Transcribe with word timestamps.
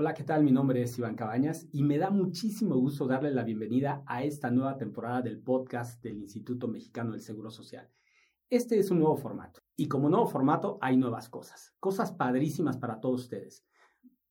Hola, 0.00 0.14
¿qué 0.14 0.22
tal? 0.22 0.44
Mi 0.44 0.52
nombre 0.52 0.80
es 0.80 0.96
Iván 0.96 1.16
Cabañas 1.16 1.66
y 1.72 1.82
me 1.82 1.98
da 1.98 2.10
muchísimo 2.10 2.76
gusto 2.76 3.08
darle 3.08 3.32
la 3.32 3.42
bienvenida 3.42 4.04
a 4.06 4.22
esta 4.22 4.48
nueva 4.48 4.76
temporada 4.76 5.22
del 5.22 5.40
podcast 5.40 6.00
del 6.04 6.18
Instituto 6.18 6.68
Mexicano 6.68 7.10
del 7.10 7.20
Seguro 7.20 7.50
Social. 7.50 7.90
Este 8.48 8.78
es 8.78 8.92
un 8.92 9.00
nuevo 9.00 9.16
formato 9.16 9.60
y 9.74 9.88
como 9.88 10.08
nuevo 10.08 10.28
formato 10.28 10.78
hay 10.80 10.96
nuevas 10.96 11.28
cosas, 11.28 11.74
cosas 11.80 12.12
padrísimas 12.12 12.76
para 12.76 13.00
todos 13.00 13.22
ustedes. 13.22 13.66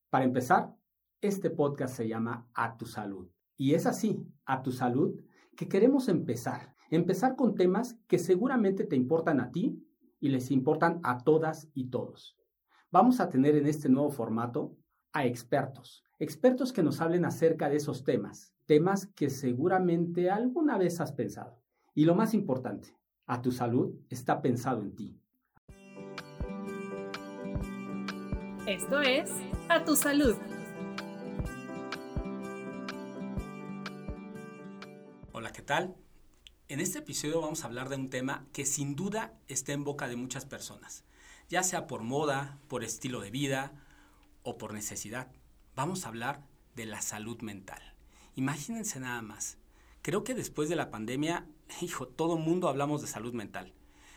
Para 0.09 0.23
empezar, 0.23 0.73
este 1.19 1.49
podcast 1.49 1.97
se 1.97 2.07
llama 2.07 2.47
A 2.53 2.77
tu 2.77 2.85
salud 2.85 3.29
y 3.57 3.73
es 3.73 3.85
así, 3.87 4.25
A 4.45 4.63
tu 4.63 4.71
salud, 4.71 5.19
que 5.57 5.67
queremos 5.67 6.07
empezar. 6.07 6.77
Empezar 6.89 7.35
con 7.35 7.55
temas 7.55 7.99
que 8.07 8.19
seguramente 8.19 8.85
te 8.85 8.95
importan 8.95 9.41
a 9.41 9.51
ti 9.51 9.85
y 10.21 10.29
les 10.29 10.49
importan 10.49 11.01
a 11.03 11.25
todas 11.25 11.67
y 11.73 11.89
todos. 11.89 12.37
Vamos 12.89 13.19
a 13.19 13.27
tener 13.27 13.57
en 13.57 13.67
este 13.67 13.89
nuevo 13.89 14.11
formato 14.11 14.77
a 15.17 15.25
expertos, 15.25 16.03
expertos 16.19 16.71
que 16.71 16.83
nos 16.83 17.01
hablen 17.01 17.25
acerca 17.25 17.69
de 17.69 17.77
esos 17.77 18.03
temas, 18.03 18.53
temas 18.67 19.07
que 19.07 19.31
seguramente 19.31 20.29
alguna 20.29 20.77
vez 20.77 21.01
has 21.01 21.11
pensado. 21.11 21.59
Y 21.95 22.05
lo 22.05 22.13
más 22.13 22.35
importante, 22.35 22.95
a 23.25 23.41
tu 23.41 23.51
salud 23.51 23.95
está 24.11 24.43
pensado 24.43 24.83
en 24.83 24.95
ti. 24.95 25.19
Esto 28.67 29.01
es 29.01 29.31
A 29.69 29.83
tu 29.83 29.95
salud. 29.95 30.35
Hola, 35.31 35.51
¿qué 35.51 35.63
tal? 35.63 35.95
En 36.67 36.79
este 36.79 36.99
episodio 36.99 37.41
vamos 37.41 37.63
a 37.63 37.67
hablar 37.67 37.89
de 37.89 37.95
un 37.95 38.11
tema 38.11 38.45
que 38.53 38.67
sin 38.67 38.95
duda 38.95 39.33
está 39.47 39.73
en 39.73 39.83
boca 39.83 40.07
de 40.07 40.15
muchas 40.15 40.45
personas, 40.45 41.05
ya 41.49 41.63
sea 41.63 41.87
por 41.87 42.03
moda, 42.03 42.59
por 42.67 42.83
estilo 42.83 43.19
de 43.21 43.31
vida, 43.31 43.73
o 44.47 44.57
por 44.57 44.73
necesidad. 44.73 45.27
Vamos 45.75 46.05
a 46.05 46.07
hablar 46.07 46.41
de 46.73 46.85
la 46.85 47.01
salud 47.01 47.41
mental. 47.41 47.81
Imagínense 48.35 48.97
nada 48.99 49.21
más. 49.21 49.57
Creo 50.01 50.23
que 50.23 50.35
después 50.35 50.69
de 50.69 50.77
la 50.77 50.89
pandemia, 50.89 51.45
hijo, 51.81 52.07
todo 52.07 52.37
mundo 52.37 52.69
hablamos 52.69 53.01
de 53.01 53.07
salud 53.07 53.33
mental. 53.33 53.73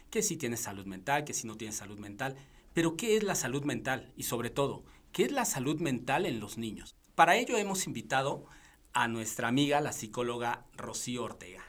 Que 0.08 0.22
si 0.22 0.36
tienes 0.36 0.60
salud 0.60 0.86
mental, 0.86 1.24
que 1.24 1.34
si 1.34 1.48
no 1.48 1.56
tienes 1.56 1.76
salud 1.76 1.98
mental. 1.98 2.36
Pero 2.74 2.96
¿qué 2.96 3.16
es 3.16 3.24
la 3.24 3.34
salud 3.34 3.64
mental? 3.64 4.12
Y 4.16 4.22
sobre 4.22 4.50
todo, 4.50 4.84
¿qué 5.10 5.24
es 5.24 5.32
la 5.32 5.44
salud 5.44 5.80
mental 5.80 6.26
en 6.26 6.38
los 6.38 6.58
niños? 6.58 6.94
Para 7.16 7.36
ello 7.36 7.58
hemos 7.58 7.88
invitado 7.88 8.46
a 8.92 9.08
nuestra 9.08 9.48
amiga, 9.48 9.80
la 9.80 9.92
psicóloga 9.92 10.64
Rocío 10.76 11.24
Ortega. 11.24 11.64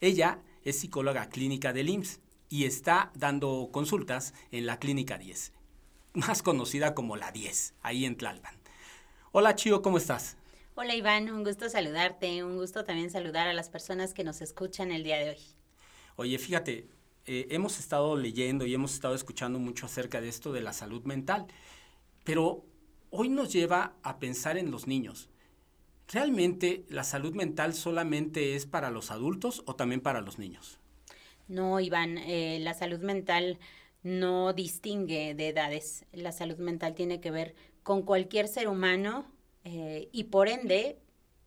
Ella 0.00 0.42
es 0.62 0.78
psicóloga 0.78 1.28
clínica 1.28 1.72
del 1.72 1.88
IMSS 1.88 2.20
y 2.48 2.66
está 2.66 3.10
dando 3.16 3.70
consultas 3.72 4.32
en 4.52 4.66
la 4.66 4.78
Clínica 4.78 5.18
10 5.18 5.56
más 6.16 6.42
conocida 6.42 6.94
como 6.94 7.16
la 7.16 7.30
10, 7.30 7.74
ahí 7.82 8.06
en 8.06 8.16
Tlalpan. 8.16 8.56
Hola 9.32 9.54
Chio, 9.54 9.82
¿cómo 9.82 9.98
estás? 9.98 10.36
Hola 10.74 10.94
Iván, 10.94 11.30
un 11.30 11.44
gusto 11.44 11.68
saludarte, 11.68 12.42
un 12.42 12.56
gusto 12.56 12.84
también 12.84 13.10
saludar 13.10 13.48
a 13.48 13.52
las 13.52 13.68
personas 13.68 14.14
que 14.14 14.24
nos 14.24 14.40
escuchan 14.40 14.92
el 14.92 15.04
día 15.04 15.18
de 15.18 15.30
hoy. 15.30 15.38
Oye, 16.16 16.38
fíjate, 16.38 16.88
eh, 17.26 17.46
hemos 17.50 17.78
estado 17.78 18.16
leyendo 18.16 18.64
y 18.64 18.72
hemos 18.72 18.94
estado 18.94 19.14
escuchando 19.14 19.58
mucho 19.58 19.84
acerca 19.84 20.22
de 20.22 20.28
esto 20.28 20.52
de 20.52 20.62
la 20.62 20.72
salud 20.72 21.04
mental, 21.04 21.46
pero 22.24 22.64
hoy 23.10 23.28
nos 23.28 23.52
lleva 23.52 23.94
a 24.02 24.18
pensar 24.18 24.56
en 24.56 24.70
los 24.70 24.86
niños. 24.86 25.28
¿Realmente 26.08 26.84
la 26.88 27.04
salud 27.04 27.34
mental 27.34 27.74
solamente 27.74 28.54
es 28.54 28.64
para 28.64 28.90
los 28.90 29.10
adultos 29.10 29.62
o 29.66 29.76
también 29.76 30.00
para 30.00 30.22
los 30.22 30.38
niños? 30.38 30.78
No, 31.48 31.78
Iván, 31.78 32.16
eh, 32.18 32.58
la 32.60 32.72
salud 32.72 33.00
mental 33.00 33.58
no 34.06 34.52
distingue 34.52 35.34
de 35.34 35.48
edades. 35.48 36.04
La 36.12 36.30
salud 36.30 36.58
mental 36.58 36.94
tiene 36.94 37.20
que 37.20 37.32
ver 37.32 37.56
con 37.82 38.02
cualquier 38.02 38.46
ser 38.46 38.68
humano 38.68 39.26
eh, 39.64 40.08
y 40.12 40.24
por 40.24 40.48
ende, 40.48 41.00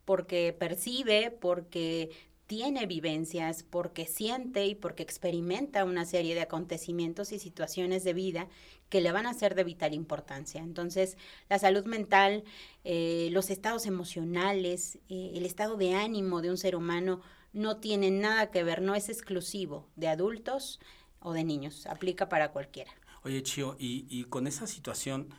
porque 0.04 0.52
percibe, 0.52 1.32
porque 1.32 2.10
tiene 2.48 2.86
vivencias, 2.86 3.64
porque 3.64 4.08
siente 4.08 4.66
y 4.66 4.76
porque 4.76 5.04
experimenta 5.04 5.86
una 5.86 6.04
serie 6.04 6.36
de 6.36 6.42
acontecimientos 6.42 7.32
y 7.32 7.40
situaciones 7.40 8.04
de 8.04 8.14
vida 8.14 8.50
que 8.90 9.00
le 9.00 9.14
van 9.14 9.26
a 9.26 9.34
ser 9.34 9.56
de 9.56 9.64
vital 9.64 9.94
importancia. 9.94 10.62
Entonces, 10.62 11.16
la 11.48 11.60
salud 11.60 11.86
mental, 11.86 12.44
eh, 12.84 13.30
los 13.32 13.52
estados 13.52 13.86
emocionales, 13.86 14.98
eh, 15.08 15.32
el 15.36 15.46
estado 15.46 15.78
de 15.78 15.94
ánimo 15.94 16.42
de 16.42 16.50
un 16.50 16.58
ser 16.58 16.76
humano 16.76 17.22
no 17.54 17.78
tienen 17.78 18.20
nada 18.20 18.52
que 18.52 18.64
ver, 18.64 18.82
no 18.82 18.96
es 18.96 19.08
exclusivo 19.08 19.88
de 19.96 20.10
adultos, 20.10 20.82
o 21.22 21.34
de 21.34 21.44
niños, 21.44 21.86
aplica 21.88 22.30
para 22.30 22.52
cualquiera. 22.52 22.92
Oye, 23.24 23.44
Chio, 23.44 23.76
y, 23.78 24.24
con 24.26 24.48
esa 24.48 24.66
situación, 24.66 25.30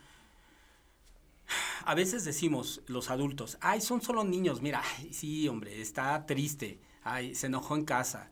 a 1.84 1.94
veces 1.94 2.24
decimos 2.24 2.82
los 2.86 3.10
adultos, 3.10 3.58
ay, 3.60 3.80
son 3.80 4.02
solo 4.02 4.24
niños, 4.24 4.60
mira, 4.60 4.82
sí, 5.10 5.48
hombre, 5.48 5.80
está 5.80 6.26
triste, 6.26 6.78
ay, 7.02 7.34
se 7.34 7.46
enojó 7.46 7.76
en 7.76 7.84
casa. 7.84 8.30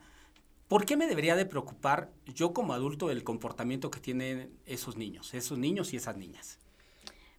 ¿Por 0.69 0.85
qué 0.85 0.99
me 0.99 1.07
debería 1.07 1.35
de 1.35 1.47
preocupar 1.47 2.11
yo 2.27 2.53
como 2.53 2.75
adulto 2.75 3.09
del 3.09 3.25
comportamiento 3.25 3.91
que 3.91 4.01
tienen 4.01 4.53
esos 4.67 4.99
niños, 4.99 5.33
esos 5.33 5.57
niños 5.57 5.95
y 5.95 5.97
esas 5.97 6.19
niñas? 6.19 6.59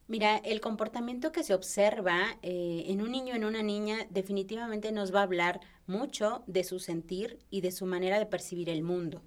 Mira, 0.07 0.37
el 0.37 0.59
comportamiento 0.59 1.31
que 1.31 1.43
se 1.43 1.53
observa 1.53 2.39
eh, 2.41 2.85
en 2.87 3.03
un 3.03 3.11
niño, 3.11 3.35
en 3.35 3.45
una 3.45 3.61
niña, 3.61 4.07
definitivamente 4.09 4.91
nos 4.91 5.13
va 5.13 5.19
a 5.19 5.23
hablar 5.23 5.59
mucho 5.85 6.41
de 6.47 6.63
su 6.63 6.79
sentir 6.79 7.37
y 7.51 7.61
de 7.61 7.71
su 7.71 7.85
manera 7.85 8.17
de 8.17 8.25
percibir 8.25 8.69
el 8.69 8.81
mundo. 8.81 9.21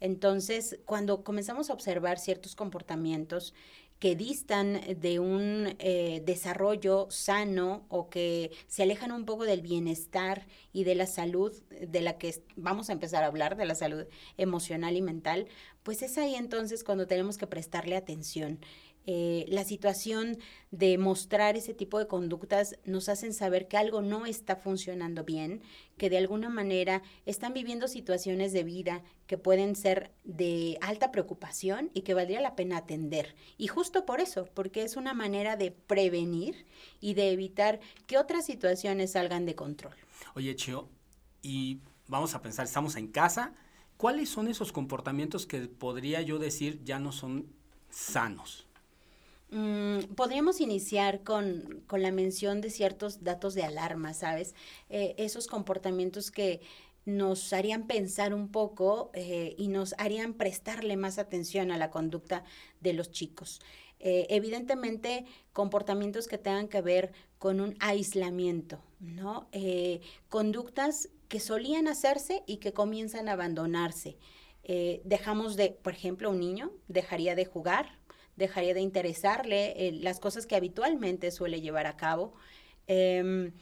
Entonces, 0.00 0.78
cuando 0.84 1.24
comenzamos 1.24 1.70
a 1.70 1.72
observar 1.72 2.18
ciertos 2.18 2.54
comportamientos 2.54 3.54
que 3.98 4.14
distan 4.14 4.80
de 5.00 5.18
un 5.18 5.74
eh, 5.80 6.22
desarrollo 6.24 7.08
sano 7.10 7.84
o 7.88 8.08
que 8.08 8.52
se 8.68 8.84
alejan 8.84 9.10
un 9.10 9.24
poco 9.24 9.44
del 9.44 9.60
bienestar 9.60 10.46
y 10.72 10.84
de 10.84 10.94
la 10.94 11.06
salud 11.06 11.52
de 11.70 12.00
la 12.00 12.16
que 12.16 12.42
vamos 12.54 12.90
a 12.90 12.92
empezar 12.92 13.24
a 13.24 13.26
hablar, 13.26 13.56
de 13.56 13.66
la 13.66 13.74
salud 13.74 14.06
emocional 14.36 14.96
y 14.96 15.02
mental, 15.02 15.48
pues 15.82 16.02
es 16.02 16.16
ahí 16.16 16.36
entonces 16.36 16.84
cuando 16.84 17.06
tenemos 17.06 17.38
que 17.38 17.48
prestarle 17.48 17.96
atención. 17.96 18.60
Eh, 19.10 19.46
la 19.48 19.64
situación 19.64 20.36
de 20.70 20.98
mostrar 20.98 21.56
ese 21.56 21.72
tipo 21.72 21.98
de 21.98 22.06
conductas 22.06 22.76
nos 22.84 23.08
hacen 23.08 23.32
saber 23.32 23.66
que 23.66 23.78
algo 23.78 24.02
no 24.02 24.26
está 24.26 24.54
funcionando 24.54 25.24
bien, 25.24 25.62
que 25.96 26.10
de 26.10 26.18
alguna 26.18 26.50
manera 26.50 27.00
están 27.24 27.54
viviendo 27.54 27.88
situaciones 27.88 28.52
de 28.52 28.64
vida 28.64 29.02
que 29.26 29.38
pueden 29.38 29.76
ser 29.76 30.12
de 30.24 30.76
alta 30.82 31.10
preocupación 31.10 31.90
y 31.94 32.02
que 32.02 32.12
valdría 32.12 32.42
la 32.42 32.54
pena 32.54 32.76
atender. 32.76 33.34
Y 33.56 33.68
justo 33.68 34.04
por 34.04 34.20
eso, 34.20 34.44
porque 34.52 34.82
es 34.82 34.98
una 34.98 35.14
manera 35.14 35.56
de 35.56 35.70
prevenir 35.70 36.66
y 37.00 37.14
de 37.14 37.30
evitar 37.30 37.80
que 38.06 38.18
otras 38.18 38.44
situaciones 38.44 39.12
salgan 39.12 39.46
de 39.46 39.54
control. 39.54 39.94
Oye, 40.34 40.54
Chio, 40.54 40.86
y 41.40 41.80
vamos 42.08 42.34
a 42.34 42.42
pensar, 42.42 42.66
estamos 42.66 42.94
en 42.96 43.08
casa, 43.08 43.54
¿cuáles 43.96 44.28
son 44.28 44.48
esos 44.48 44.70
comportamientos 44.70 45.46
que 45.46 45.60
podría 45.60 46.20
yo 46.20 46.38
decir 46.38 46.84
ya 46.84 46.98
no 46.98 47.10
son 47.10 47.46
sanos? 47.88 48.67
Mm, 49.50 50.14
podríamos 50.14 50.60
iniciar 50.60 51.22
con, 51.22 51.84
la 51.90 52.12
mención 52.12 52.60
de 52.60 52.70
ciertos 52.70 53.24
datos 53.24 53.54
de 53.54 53.62
alarma, 53.62 54.12
¿sabes? 54.12 54.54
Eh, 54.90 55.14
esos 55.18 55.46
comportamientos 55.46 56.30
que 56.30 56.60
nos 57.06 57.54
harían 57.54 57.86
pensar 57.86 58.34
un 58.34 58.50
poco 58.50 59.10
eh, 59.14 59.54
y 59.56 59.68
nos 59.68 59.94
harían 59.96 60.34
prestarle 60.34 60.96
más 60.96 61.18
atención 61.18 61.70
a 61.70 61.78
la 61.78 61.90
conducta 61.90 62.44
de 62.80 62.92
los 62.92 63.10
chicos. 63.10 63.60
Eh, 64.00 64.26
evidentemente, 64.28 65.24
comportamientos 65.54 66.28
que 66.28 66.36
tengan 66.36 66.68
que 66.68 66.82
ver 66.82 67.12
con 67.38 67.60
un 67.60 67.76
aislamiento, 67.80 68.80
¿no? 69.00 69.48
conductas 70.28 71.08
que 71.28 71.40
solían 71.40 71.88
hacerse 71.88 72.42
y 72.46 72.58
que 72.58 72.72
comienzan 72.72 73.28
a 73.28 73.32
abandonarse. 73.32 74.18
dejamos 75.04 75.56
de, 75.56 75.70
por 75.70 75.92
ejemplo, 75.92 76.30
un 76.30 76.40
niño 76.40 76.72
dejaría 76.88 77.34
de 77.34 77.44
jugar 77.44 77.97
dejaría 78.38 78.72
de 78.72 78.80
interesarle 78.80 79.88
eh, 79.88 79.92
las 79.92 80.20
cosas 80.20 80.46
que 80.46 80.56
habitualmente 80.56 81.30
suele 81.30 81.60
llevar 81.60 81.86
a 81.86 81.96
cabo. 81.96 82.32
Em, 82.86 83.52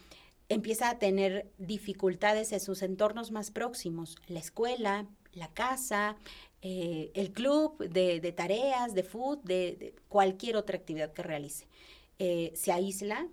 empieza 0.47 0.89
a 0.89 0.99
tener 0.99 1.51
dificultades 1.57 2.53
en 2.53 2.61
sus 2.61 2.81
entornos 2.83 3.31
más 3.31 3.51
próximos, 3.51 4.15
la 4.27 4.39
escuela, 4.39 5.07
la 5.33 5.49
casa, 5.49 6.15
eh, 6.61 7.11
el 7.15 7.33
club 7.33 7.77
de, 7.79 8.31
tareas, 8.31 8.93
de 8.93 9.03
food, 9.03 9.39
de, 9.39 9.95
cualquier 10.07 10.55
otra 10.55 10.77
actividad 10.77 11.11
que 11.11 11.23
realice. 11.23 11.67
Eh, 12.19 12.51
se 12.55 12.71
aísla, 12.71 13.27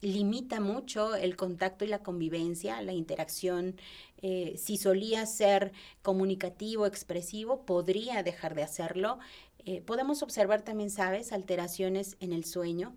limita 0.00 0.60
mucho 0.60 1.14
el 1.16 1.36
contacto 1.36 1.84
y 1.84 1.88
la 1.88 2.02
convivencia, 2.02 2.80
la 2.82 2.92
interacción. 2.92 3.76
si 4.56 4.76
solía 4.78 5.26
ser 5.26 5.72
comunicativo, 6.02 6.86
expresivo, 6.86 7.66
podría 7.66 8.22
dejar 8.22 8.54
de 8.54 8.62
hacerlo 8.62 9.18
eh, 9.66 9.80
podemos 9.80 10.22
observar 10.22 10.62
también, 10.62 10.90
¿sabes?, 10.90 11.32
alteraciones 11.32 12.16
en 12.20 12.32
el 12.32 12.44
sueño. 12.44 12.94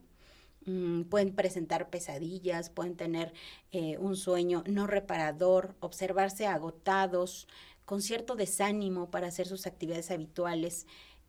Mm, 0.65 1.03
pueden 1.03 1.33
presentar 1.33 1.89
pesadillas, 1.89 2.69
pueden 2.69 2.97
tener 2.97 3.33
eh, 3.71 3.97
un 3.99 4.17
sueño 4.17 4.63
no 4.67 4.85
reparador, 4.85 5.75
observarse 5.79 6.45
agotados, 6.45 7.47
con 7.85 8.01
cierto 8.01 8.35
desánimo 8.35 9.09
para 9.09 9.27
hacer 9.27 9.47
sus 9.47 9.65
actividades 9.65 10.11
habituales. 10.11 10.85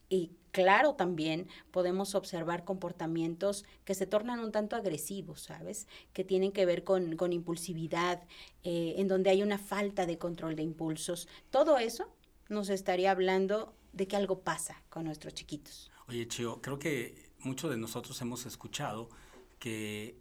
Y 0.08 0.32
claro, 0.50 0.94
también 0.94 1.46
podemos 1.70 2.16
observar 2.16 2.64
comportamientos 2.64 3.64
que 3.84 3.94
se 3.94 4.06
tornan 4.06 4.40
un 4.40 4.50
tanto 4.50 4.74
agresivos, 4.74 5.42
¿sabes? 5.42 5.86
Que 6.12 6.24
tienen 6.24 6.50
que 6.50 6.66
ver 6.66 6.82
con, 6.82 7.14
con 7.16 7.32
impulsividad, 7.32 8.22
eh, 8.64 8.94
en 8.96 9.06
donde 9.06 9.30
hay 9.30 9.42
una 9.42 9.58
falta 9.58 10.04
de 10.06 10.18
control 10.18 10.56
de 10.56 10.64
impulsos. 10.64 11.28
Todo 11.50 11.78
eso 11.78 12.08
nos 12.48 12.70
estaría 12.70 13.12
hablando 13.12 13.72
de 13.92 14.06
que 14.06 14.16
algo 14.16 14.40
pasa 14.40 14.82
con 14.88 15.04
nuestros 15.04 15.34
chiquitos. 15.34 15.90
Oye, 16.08 16.26
Chio, 16.28 16.60
creo 16.60 16.78
que 16.78 17.30
muchos 17.40 17.70
de 17.70 17.76
nosotros 17.76 18.20
hemos 18.20 18.46
escuchado 18.46 19.10
que 19.58 20.18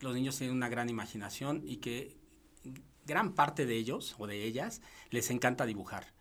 los 0.00 0.14
niños 0.14 0.38
tienen 0.38 0.56
una 0.56 0.68
gran 0.68 0.88
imaginación 0.88 1.62
y 1.64 1.76
que 1.76 2.16
gran 3.04 3.32
parte 3.32 3.66
de 3.66 3.76
ellos 3.76 4.14
o 4.18 4.26
de 4.26 4.44
ellas 4.44 4.82
les 5.10 5.30
encanta 5.30 5.66
dibujar. 5.66 6.12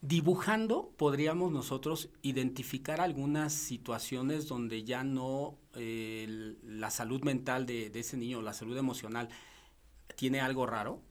Dibujando 0.00 0.92
podríamos 0.96 1.50
nosotros 1.50 2.10
identificar 2.22 3.00
algunas 3.00 3.52
situaciones 3.52 4.46
donde 4.46 4.84
ya 4.84 5.02
no 5.02 5.58
eh, 5.74 6.56
la 6.62 6.90
salud 6.90 7.22
mental 7.22 7.66
de, 7.66 7.90
ese 7.92 8.16
niño, 8.16 8.40
la 8.40 8.52
salud 8.52 8.76
emocional, 8.76 9.28
tiene 10.14 10.40
algo 10.40 10.66
raro. 10.66 11.02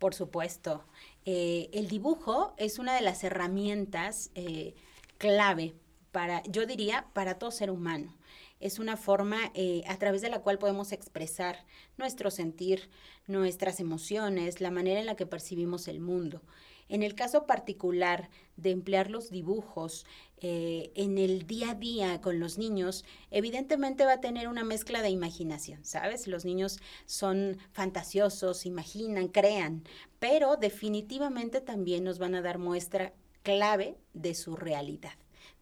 Por 0.00 0.14
supuesto. 0.14 0.84
Eh, 1.24 1.68
el 1.72 1.88
dibujo 1.88 2.54
es 2.56 2.78
una 2.78 2.94
de 2.94 3.02
las 3.02 3.22
herramientas 3.24 4.30
eh, 4.34 4.74
clave 5.18 5.74
para, 6.12 6.42
yo 6.44 6.66
diría, 6.66 7.06
para 7.12 7.38
todo 7.38 7.50
ser 7.50 7.70
humano. 7.70 8.16
Es 8.58 8.78
una 8.78 8.98
forma 8.98 9.38
a 9.86 9.96
través 9.96 10.20
de 10.20 10.28
la 10.28 10.40
cual 10.40 10.58
podemos 10.58 10.92
expresar 10.92 11.64
nuestro 11.96 12.30
sentir, 12.30 12.90
nuestras 13.26 13.80
emociones, 13.80 14.60
la 14.60 14.70
manera 14.70 15.00
en 15.00 15.06
la 15.06 15.16
que 15.16 15.24
percibimos 15.24 15.88
el 15.88 15.98
mundo. 15.98 16.42
En 16.90 17.04
el 17.04 17.14
caso 17.14 17.46
particular 17.46 18.30
de 18.56 18.72
emplear 18.72 19.10
los 19.10 19.30
dibujos 19.30 20.04
eh, 20.38 20.90
en 20.96 21.18
el 21.18 21.46
día 21.46 21.70
a 21.70 21.74
día 21.74 22.20
con 22.20 22.40
los 22.40 22.58
niños, 22.58 23.04
evidentemente 23.30 24.04
va 24.04 24.14
a 24.14 24.20
tener 24.20 24.48
una 24.48 24.64
mezcla 24.64 25.00
de 25.00 25.08
imaginación, 25.08 25.84
¿sabes? 25.84 26.26
Los 26.26 26.44
niños 26.44 26.80
son 27.06 27.58
fantasiosos, 27.70 28.66
imaginan, 28.66 29.28
crean, 29.28 29.84
pero 30.18 30.56
definitivamente 30.56 31.60
también 31.60 32.02
nos 32.02 32.18
van 32.18 32.34
a 32.34 32.42
dar 32.42 32.58
muestra 32.58 33.14
clave 33.44 33.96
de 34.12 34.34
su 34.34 34.56
realidad 34.56 35.14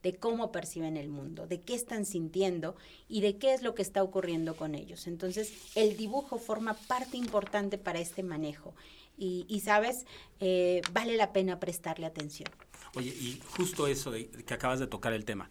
de 0.02 0.14
cómo 0.14 0.52
perciben 0.52 0.96
el 0.96 1.08
mundo, 1.08 1.46
de 1.46 1.60
qué 1.60 1.74
están 1.74 2.04
sintiendo 2.04 2.76
y 3.08 3.20
de 3.20 3.36
qué 3.36 3.52
es 3.52 3.62
lo 3.62 3.74
que 3.74 3.82
está 3.82 4.02
ocurriendo 4.02 4.56
con 4.56 4.76
ellos. 4.76 5.08
Entonces, 5.08 5.52
el 5.74 5.96
dibujo 5.96 6.38
forma 6.38 6.74
parte 6.74 7.16
importante 7.16 7.78
para 7.78 7.98
este 7.98 8.22
manejo 8.22 8.74
y, 9.18 9.60
sabes, 9.60 10.06
eh, 10.40 10.80
vale 10.92 11.16
la 11.16 11.32
pena 11.32 11.60
prestarle 11.60 12.06
atención. 12.06 12.48
Oye, 12.94 13.10
y 13.10 13.40
justo 13.56 13.86
eso 13.86 14.10
de 14.10 14.28
que 14.28 14.54
acabas 14.54 14.78
de 14.78 14.86
tocar 14.86 15.12
el 15.12 15.24
tema, 15.24 15.50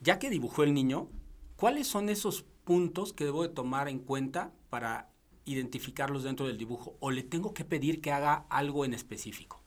ya 0.00 0.18
que 0.18 0.30
dibujó 0.30 0.62
el 0.62 0.74
niño, 0.74 1.08
¿cuáles 1.56 1.86
son 1.86 2.08
esos 2.08 2.44
puntos 2.64 3.12
que 3.12 3.24
debo 3.24 3.42
de 3.42 3.48
tomar 3.48 3.88
en 3.88 3.98
cuenta 3.98 4.52
para 4.70 5.10
identificarlos 5.44 6.22
dentro 6.22 6.46
del 6.46 6.58
dibujo? 6.58 6.96
¿O 7.00 7.10
le 7.10 7.22
tengo 7.22 7.54
que 7.54 7.64
pedir 7.64 8.00
que 8.00 8.12
haga 8.12 8.46
algo 8.48 8.84
en 8.84 8.94
específico? 8.94 9.62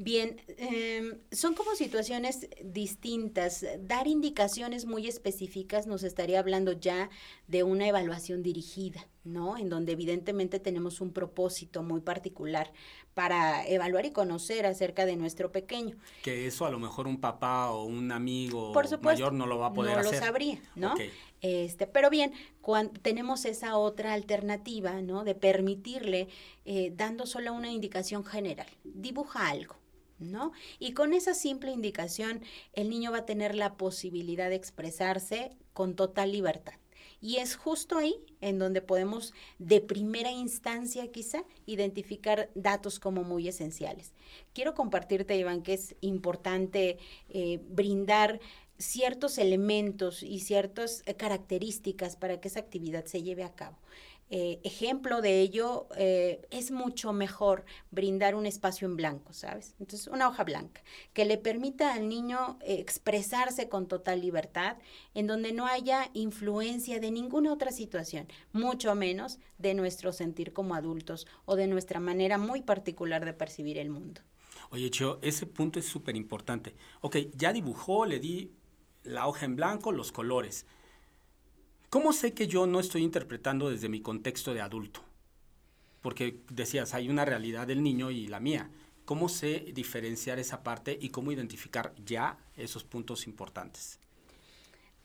Bien, 0.00 0.40
em, 0.58 1.18
son 1.32 1.54
como 1.54 1.74
situaciones 1.74 2.48
distintas. 2.62 3.66
Dar 3.80 4.06
indicaciones 4.06 4.86
muy 4.86 5.08
específicas 5.08 5.88
nos 5.88 6.04
estaría 6.04 6.38
hablando 6.38 6.70
ya 6.70 7.10
de 7.48 7.64
una 7.64 7.88
evaluación 7.88 8.44
dirigida, 8.44 9.08
¿no? 9.28 9.56
En 9.56 9.68
donde 9.68 9.92
evidentemente 9.92 10.58
tenemos 10.58 11.00
un 11.00 11.12
propósito 11.12 11.82
muy 11.82 12.00
particular 12.00 12.72
para 13.14 13.66
evaluar 13.66 14.06
y 14.06 14.10
conocer 14.10 14.66
acerca 14.66 15.06
de 15.06 15.16
nuestro 15.16 15.52
pequeño. 15.52 15.96
Que 16.22 16.46
eso 16.46 16.66
a 16.66 16.70
lo 16.70 16.78
mejor 16.78 17.06
un 17.06 17.20
papá 17.20 17.70
o 17.70 17.84
un 17.84 18.10
amigo 18.12 18.72
mayor 19.02 19.32
no 19.32 19.46
lo 19.46 19.58
va 19.58 19.66
a 19.66 19.72
poder 19.72 19.98
hacer. 19.98 20.12
No 20.12 20.18
lo 20.18 20.24
sabría, 20.24 20.62
¿no? 20.74 20.94
Este, 21.40 21.86
pero 21.86 22.10
bien, 22.10 22.32
cuando 22.60 23.00
tenemos 23.00 23.44
esa 23.44 23.76
otra 23.76 24.12
alternativa, 24.14 25.00
¿no? 25.02 25.24
De 25.24 25.34
permitirle, 25.34 26.28
eh, 26.64 26.92
dando 26.96 27.26
solo 27.26 27.52
una 27.52 27.70
indicación 27.70 28.24
general, 28.24 28.66
dibuja 28.84 29.48
algo, 29.48 29.76
¿no? 30.18 30.52
Y 30.78 30.92
con 30.92 31.12
esa 31.12 31.34
simple 31.34 31.70
indicación, 31.70 32.42
el 32.72 32.90
niño 32.90 33.12
va 33.12 33.18
a 33.18 33.26
tener 33.26 33.54
la 33.54 33.74
posibilidad 33.74 34.48
de 34.48 34.56
expresarse 34.56 35.56
con 35.72 35.94
total 35.94 36.32
libertad. 36.32 36.74
Y 37.20 37.36
es 37.36 37.56
justo 37.56 37.98
ahí 37.98 38.14
en 38.40 38.58
donde 38.58 38.82
podemos, 38.82 39.34
de 39.58 39.80
primera 39.80 40.30
instancia 40.30 41.10
quizá, 41.10 41.44
identificar 41.66 42.50
datos 42.54 42.98
como 43.00 43.24
muy 43.24 43.48
esenciales. 43.48 44.12
Quiero 44.54 44.74
compartirte, 44.74 45.36
Iván, 45.36 45.62
que 45.62 45.74
es 45.74 45.96
importante 46.00 46.98
eh, 47.28 47.60
brindar 47.68 48.40
ciertos 48.78 49.38
elementos 49.38 50.22
y 50.22 50.40
ciertas 50.40 51.02
características 51.16 52.16
para 52.16 52.40
que 52.40 52.48
esa 52.48 52.60
actividad 52.60 53.04
se 53.06 53.22
lleve 53.22 53.42
a 53.42 53.54
cabo. 53.54 53.76
Eh, 54.30 54.60
ejemplo 54.62 55.22
de 55.22 55.40
ello, 55.40 55.88
eh, 55.96 56.46
es 56.50 56.70
mucho 56.70 57.12
mejor 57.12 57.64
brindar 57.90 58.34
un 58.34 58.44
espacio 58.44 58.86
en 58.86 58.96
blanco, 58.96 59.32
¿sabes? 59.32 59.74
Entonces, 59.80 60.06
una 60.08 60.28
hoja 60.28 60.44
blanca 60.44 60.82
que 61.14 61.24
le 61.24 61.38
permita 61.38 61.94
al 61.94 62.08
niño 62.08 62.58
expresarse 62.60 63.68
con 63.68 63.88
total 63.88 64.20
libertad, 64.20 64.76
en 65.14 65.26
donde 65.26 65.52
no 65.52 65.66
haya 65.66 66.10
influencia 66.12 67.00
de 67.00 67.10
ninguna 67.10 67.52
otra 67.52 67.72
situación, 67.72 68.28
mucho 68.52 68.94
menos 68.94 69.38
de 69.56 69.74
nuestro 69.74 70.12
sentir 70.12 70.52
como 70.52 70.74
adultos 70.74 71.26
o 71.46 71.56
de 71.56 71.66
nuestra 71.66 72.00
manera 72.00 72.38
muy 72.38 72.62
particular 72.62 73.24
de 73.24 73.32
percibir 73.32 73.78
el 73.78 73.90
mundo. 73.90 74.20
Oye, 74.70 74.90
Chio, 74.90 75.18
ese 75.22 75.46
punto 75.46 75.78
es 75.78 75.86
súper 75.86 76.16
importante. 76.16 76.74
Ok, 77.00 77.16
ya 77.34 77.52
dibujó, 77.52 78.04
le 78.04 78.18
di 78.18 78.52
la 79.04 79.26
hoja 79.26 79.46
en 79.46 79.56
blanco, 79.56 79.92
los 79.92 80.12
colores. 80.12 80.66
¿Cómo 81.90 82.12
sé 82.12 82.34
que 82.34 82.46
yo 82.46 82.66
no 82.66 82.80
estoy 82.80 83.02
interpretando 83.02 83.70
desde 83.70 83.88
mi 83.88 84.02
contexto 84.02 84.52
de 84.52 84.60
adulto? 84.60 85.00
Porque 86.02 86.42
decías, 86.50 86.92
hay 86.92 87.08
una 87.08 87.24
realidad 87.24 87.66
del 87.66 87.82
niño 87.82 88.10
y 88.10 88.26
la 88.26 88.40
mía. 88.40 88.70
¿Cómo 89.06 89.30
sé 89.30 89.64
diferenciar 89.72 90.38
esa 90.38 90.62
parte 90.62 90.98
y 91.00 91.08
cómo 91.08 91.32
identificar 91.32 91.94
ya 92.04 92.38
esos 92.58 92.84
puntos 92.84 93.26
importantes? 93.26 94.00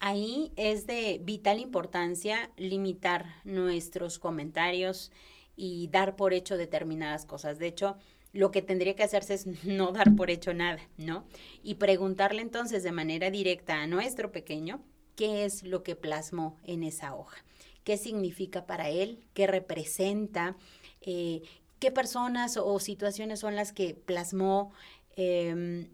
Ahí 0.01 0.51
es 0.57 0.85
de 0.85 1.21
vital 1.23 1.59
importancia 1.59 2.51
limitar 2.57 3.27
nuestros 3.45 4.19
comentarios 4.19 5.09
y 5.55 5.87
dar 5.87 6.17
por 6.17 6.33
hecho 6.33 6.57
determinadas 6.57 7.25
cosas. 7.25 7.59
De 7.59 7.67
hecho, 7.67 7.95
lo 8.33 8.51
que 8.51 8.61
tendría 8.61 8.97
que 8.97 9.03
hacerse 9.03 9.35
es 9.35 9.45
no 9.63 9.93
dar 9.93 10.17
por 10.17 10.29
hecho 10.29 10.53
nada, 10.53 10.81
¿no? 10.97 11.23
Y 11.63 11.75
preguntarle 11.75 12.41
entonces 12.41 12.83
de 12.83 12.91
manera 12.91 13.31
directa 13.31 13.81
a 13.81 13.87
nuestro 13.87 14.33
pequeño 14.33 14.81
qué 15.15 15.45
es 15.45 15.63
lo 15.63 15.83
que 15.83 15.95
plasmó 15.95 16.57
en 16.63 16.83
esa 16.83 17.15
hoja, 17.15 17.43
qué 17.83 17.97
significa 17.97 18.65
para 18.65 18.89
él, 18.89 19.23
qué 19.33 19.47
representa, 19.47 20.55
eh, 21.01 21.41
qué 21.79 21.91
personas 21.91 22.57
o 22.57 22.79
situaciones 22.79 23.39
son 23.39 23.55
las 23.55 23.73
que 23.73 23.93
plasmó, 23.93 24.71
eh, 25.15 25.89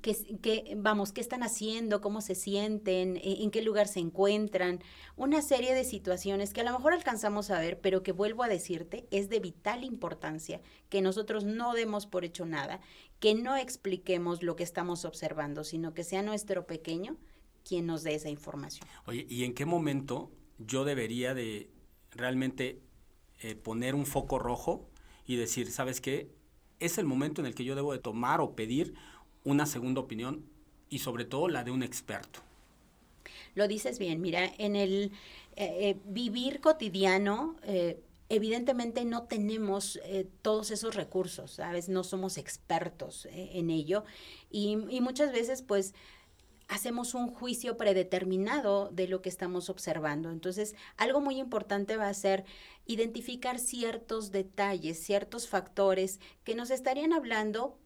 qué, 0.00 0.74
vamos, 0.76 1.12
qué 1.12 1.20
están 1.20 1.42
haciendo, 1.42 2.00
cómo 2.00 2.20
se 2.20 2.34
sienten, 2.34 3.16
e, 3.16 3.42
en 3.42 3.50
qué 3.50 3.62
lugar 3.62 3.88
se 3.88 4.00
encuentran, 4.00 4.80
una 5.16 5.42
serie 5.42 5.74
de 5.74 5.84
situaciones 5.84 6.52
que 6.52 6.60
a 6.60 6.64
lo 6.64 6.72
mejor 6.72 6.92
alcanzamos 6.92 7.50
a 7.50 7.60
ver, 7.60 7.80
pero 7.80 8.02
que 8.02 8.12
vuelvo 8.12 8.42
a 8.42 8.48
decirte, 8.48 9.06
es 9.10 9.28
de 9.28 9.40
vital 9.40 9.84
importancia 9.84 10.60
que 10.88 11.02
nosotros 11.02 11.44
no 11.44 11.74
demos 11.74 12.06
por 12.06 12.24
hecho 12.24 12.46
nada, 12.46 12.80
que 13.20 13.34
no 13.34 13.56
expliquemos 13.56 14.42
lo 14.42 14.56
que 14.56 14.64
estamos 14.64 15.04
observando, 15.04 15.64
sino 15.64 15.94
que 15.94 16.04
sea 16.04 16.22
nuestro 16.22 16.66
pequeño 16.66 17.16
quien 17.68 17.86
nos 17.86 18.02
dé 18.02 18.14
esa 18.14 18.30
información. 18.30 18.88
Oye, 19.06 19.26
¿y 19.28 19.44
en 19.44 19.52
qué 19.52 19.66
momento 19.66 20.30
yo 20.58 20.84
debería 20.84 21.34
de 21.34 21.68
realmente 22.12 22.80
eh, 23.40 23.54
poner 23.54 23.94
un 23.94 24.06
foco 24.06 24.38
rojo 24.38 24.88
y 25.26 25.36
decir, 25.36 25.70
¿sabes 25.70 26.00
qué? 26.00 26.30
Es 26.80 26.96
el 26.96 27.04
momento 27.04 27.42
en 27.42 27.46
el 27.46 27.54
que 27.54 27.64
yo 27.64 27.74
debo 27.74 27.92
de 27.92 27.98
tomar 27.98 28.40
o 28.40 28.56
pedir 28.56 28.94
una 29.44 29.66
segunda 29.66 30.00
opinión 30.00 30.46
y 30.88 31.00
sobre 31.00 31.26
todo 31.26 31.48
la 31.48 31.62
de 31.62 31.70
un 31.70 31.82
experto. 31.82 32.40
Lo 33.54 33.68
dices 33.68 33.98
bien, 33.98 34.22
mira, 34.22 34.50
en 34.58 34.74
el 34.74 35.12
eh, 35.56 35.90
eh, 35.90 35.96
vivir 36.06 36.60
cotidiano, 36.60 37.56
evidentemente 38.28 39.04
no 39.04 39.24
tenemos 39.24 40.00
todos 40.42 40.70
esos 40.70 40.94
recursos, 40.94 41.52
¿sabes? 41.52 41.88
No 41.88 42.04
somos 42.04 42.38
expertos 42.38 43.26
en 43.30 43.70
ello 43.70 44.04
y, 44.50 44.78
y, 44.88 45.00
muchas 45.00 45.32
veces 45.32 45.62
pues 45.62 45.94
hacemos 46.68 47.14
un 47.14 47.28
juicio 47.28 47.76
predeterminado 47.76 48.90
de 48.92 49.08
lo 49.08 49.22
que 49.22 49.28
estamos 49.28 49.70
observando. 49.70 50.30
Entonces, 50.30 50.74
algo 50.96 51.20
muy 51.20 51.38
importante 51.38 51.96
va 51.96 52.08
a 52.08 52.14
ser 52.14 52.44
identificar 52.86 53.58
ciertos 53.58 54.30
detalles, 54.30 55.02
ciertos 55.02 55.48
factores 55.48 56.20
que 56.44 56.54
nos 56.54 56.70
estarían 56.70 57.12
hablando 57.12 57.78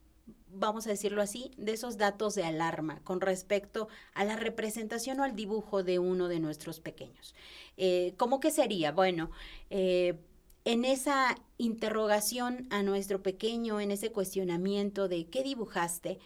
vamos 0.55 0.85
a 0.85 0.91
decirlo 0.91 1.21
así, 1.21 1.51
de 1.57 1.73
esos 1.73 1.97
datos 1.97 2.35
de 2.35 2.43
alarma 2.43 3.01
con 3.03 3.21
respecto 3.21 3.87
a 4.13 4.23
la 4.23 4.35
representación 4.35 5.19
o 5.19 5.23
al 5.23 5.35
dibujo 5.35 5.83
de 5.83 5.99
uno 5.99 6.27
de 6.27 6.39
nuestros 6.39 6.79
pequeños. 6.79 7.33
Eh, 7.75 8.13
¿Cómo 8.17 8.39
que 8.39 8.51
sería? 8.51 8.91
Bueno, 8.91 9.31
eh, 9.69 10.19
en 10.65 10.85
esa 10.85 11.35
interrogación 11.57 12.67
a 12.69 12.83
nuestro 12.83 13.21
pequeño, 13.21 13.79
en 13.79 13.91
ese 13.91 14.11
cuestionamiento 14.11 15.07
de 15.07 15.25
qué 15.25 15.43
dibujaste, 15.43 16.19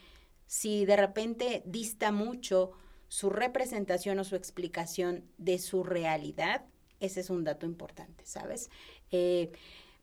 si 0.47 0.85
de 0.85 0.95
repente 0.95 1.61
dista 1.65 2.11
mucho 2.11 2.71
su 3.09 3.29
representación 3.29 4.19
o 4.19 4.23
su 4.23 4.35
explicación 4.35 5.23
de 5.37 5.59
su 5.59 5.83
realidad, 5.83 6.65
ese 6.99 7.19
es 7.19 7.29
un 7.29 7.43
dato 7.43 7.65
importante, 7.65 8.25
¿sabes? 8.25 8.69
Eh, 9.11 9.51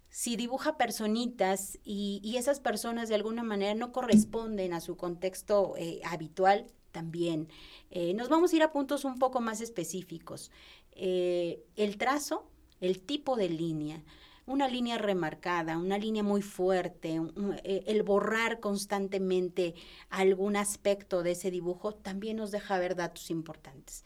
si 0.09 0.37
dibuja 0.37 0.77
personitas 0.77 1.79
y, 1.83 2.37
esas 2.37 2.61
personas 2.61 3.09
de 3.09 3.17
alguna 3.17 3.43
manera 3.43 3.75
no 3.75 3.91
corresponden 3.91 4.73
a 4.73 4.81
su 4.81 4.97
contexto 4.97 5.75
eh, 5.77 6.01
habitual, 6.05 6.67
también. 6.93 7.49
Eh, 7.91 8.15
nos 8.15 8.29
vamos 8.29 8.53
a 8.53 8.57
ir 8.57 8.63
a 8.63 8.71
puntos 8.71 9.05
un 9.05 9.19
poco 9.19 9.41
más 9.41 9.61
específicos. 9.61 10.53
el 10.95 11.99
trazo, 11.99 12.49
el 12.81 13.01
tipo 13.01 13.35
de 13.35 13.49
línea, 13.49 14.05
una 14.47 14.69
línea 14.69 14.99
remarcada, 14.99 15.79
una 15.79 15.99
línea 15.99 16.23
muy 16.23 16.43
fuerte, 16.43 17.21
el 17.65 18.03
borrar 18.03 18.61
constantemente 18.61 19.75
algún 20.11 20.57
aspecto 20.57 21.23
de 21.23 21.33
ese 21.33 21.51
dibujo 21.51 21.95
también 21.95 22.37
nos 22.37 22.51
deja 22.51 22.79
ver 22.79 22.95
datos 22.95 23.31
importantes. 23.31 24.05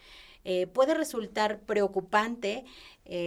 puede 0.73 0.95
resultar 0.95 1.61
preocupante 1.61 2.65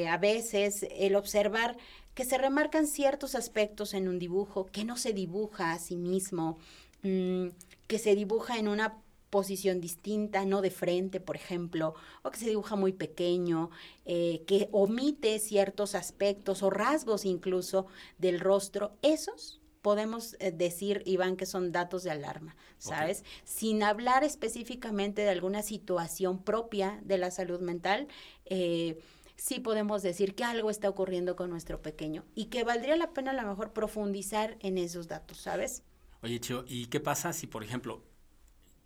a 0.10 0.18
veces 0.18 0.86
el 0.90 1.16
observar 1.16 1.78
que 2.14 2.26
se 2.26 2.38
remarcan 2.38 2.88
ciertos 2.88 3.36
aspectos 3.36 3.94
en 3.94 4.08
un 4.08 4.20
dibujo, 4.20 4.66
que 4.66 4.84
no 4.84 4.98
se 4.98 5.14
dibuja 5.14 5.72
a 5.72 5.80
sí 5.80 5.96
mismo, 5.96 6.58
mm, 7.04 7.48
que 7.88 8.00
se 8.00 8.16
dibuja 8.16 8.58
en 8.58 8.68
una 8.68 8.98
posición 9.32 9.82
distinta, 9.82 10.46
no 10.46 10.62
de 10.62 10.70
frente, 10.70 11.20
por 11.20 11.36
ejemplo, 11.36 11.96
o 12.22 12.30
que 12.30 12.38
se 12.38 12.50
dibuja 12.50 12.76
muy 12.76 12.94
pequeño, 12.94 13.72
eh, 14.06 14.44
que 14.46 14.70
omite 14.72 15.40
ciertos 15.40 15.96
aspectos 15.96 16.62
o 16.62 16.70
rasgos 16.70 17.26
incluso 17.26 17.88
del 18.20 18.40
rostro, 18.40 18.92
esos 19.02 19.62
podemos 19.82 20.36
eh, 20.40 20.52
decir, 20.52 21.02
Iván, 21.06 21.38
que 21.38 21.48
son 21.48 21.72
datos 21.72 22.04
de 22.04 22.12
alarma, 22.12 22.56
¿sabes? 22.78 23.24
Sin 23.44 23.82
hablar 23.82 24.24
específicamente 24.24 25.24
de 25.24 25.30
alguna 25.30 25.64
situación 25.64 26.44
propia 26.44 27.00
de 27.04 27.18
la 27.18 27.32
salud 27.32 27.62
mental, 27.62 28.08
eh, 28.46 29.00
sí 29.38 29.60
podemos 29.60 30.04
decir 30.04 30.36
que 30.36 30.44
algo 30.44 30.70
está 30.70 30.88
ocurriendo 30.88 31.36
con 31.36 31.50
nuestro 31.50 31.82
pequeño 31.82 32.26
y 32.36 32.46
que 32.46 32.64
valdría 32.64 32.96
la 32.96 33.12
pena 33.14 33.32
a 33.32 33.42
lo 33.42 33.48
mejor 33.48 33.74
profundizar 33.74 34.58
en 34.60 34.78
esos 34.78 35.08
datos, 35.08 35.38
¿sabes? 35.38 35.84
Oye, 36.22 36.40
Chio, 36.40 36.64
¿y 36.68 36.86
qué 36.88 37.00
pasa 37.00 37.34
si, 37.34 37.48
por 37.48 37.64
ejemplo, 37.64 38.04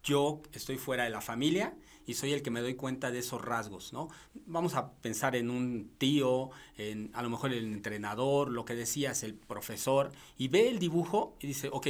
yo 0.05 0.41
estoy 0.53 0.77
fuera 0.77 1.03
de 1.03 1.09
la 1.09 1.19
familia 1.19 1.75
y 2.05 2.13
soy 2.13 2.31
el 2.33 2.43
que 2.43 2.51
me 2.51 2.62
doy 2.62 2.75
cuenta 2.75 3.12
de 3.12 3.19
esos 3.19 3.43
rasgos, 3.43 3.91
¿no? 3.91 4.09
Vamos 4.45 4.75
a 4.75 4.93
pensar 4.93 5.35
en 5.35 5.50
un 5.50 5.89
tío, 5.97 6.51
en 6.77 7.09
a 7.13 7.24
lo 7.24 7.29
mejor 7.31 7.51
el 7.51 7.65
entrenador, 7.65 8.51
lo 8.51 8.63
que 8.63 8.75
decías, 8.75 9.24
el 9.24 9.33
profesor, 9.33 10.12
y 10.38 10.47
ve 10.47 10.69
el 10.69 10.77
dibujo 10.77 11.35
y 11.39 11.47
dice, 11.47 11.69
ok, 11.71 11.88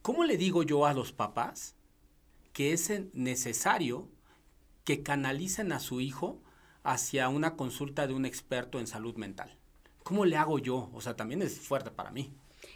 ¿cómo 0.00 0.24
le 0.24 0.38
digo 0.38 0.62
yo 0.62 0.86
a 0.86 0.94
los 0.94 1.12
papás 1.12 1.74
que 2.54 2.72
es 2.72 2.90
necesario 3.12 4.08
que 4.84 5.02
canalicen 5.02 5.72
a 5.72 5.80
su 5.80 6.00
hijo 6.00 6.40
hacia 6.82 7.28
una 7.28 7.54
consulta 7.56 8.06
de 8.06 8.14
un 8.14 8.24
experto 8.24 8.80
en 8.80 8.86
salud 8.86 9.16
mental? 9.16 9.54
¿Cómo 10.02 10.24
le 10.24 10.38
hago 10.38 10.58
yo? 10.58 10.88
O 10.94 11.02
sea, 11.02 11.16
también 11.16 11.42
es 11.42 11.60
fuerte 11.60 11.90
para 11.90 12.10
mí. 12.10 12.32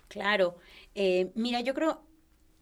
Claro. 0.09 0.59
Eh, 0.95 1.33
mira, 1.35 1.63
yo 1.63 1.73
creo 1.73 2.03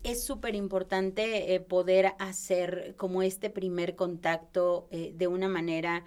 es 0.02 0.25
súper 0.25 0.54
importante 0.54 1.54
eh, 1.54 1.61
poder 1.61 2.14
hacer 2.19 2.95
como 2.97 3.23
este 3.23 3.50
primer 3.50 3.97
contacto 3.97 4.88
eh, 4.90 5.12
de 5.14 5.26
una 5.26 5.49
manera, 5.49 6.04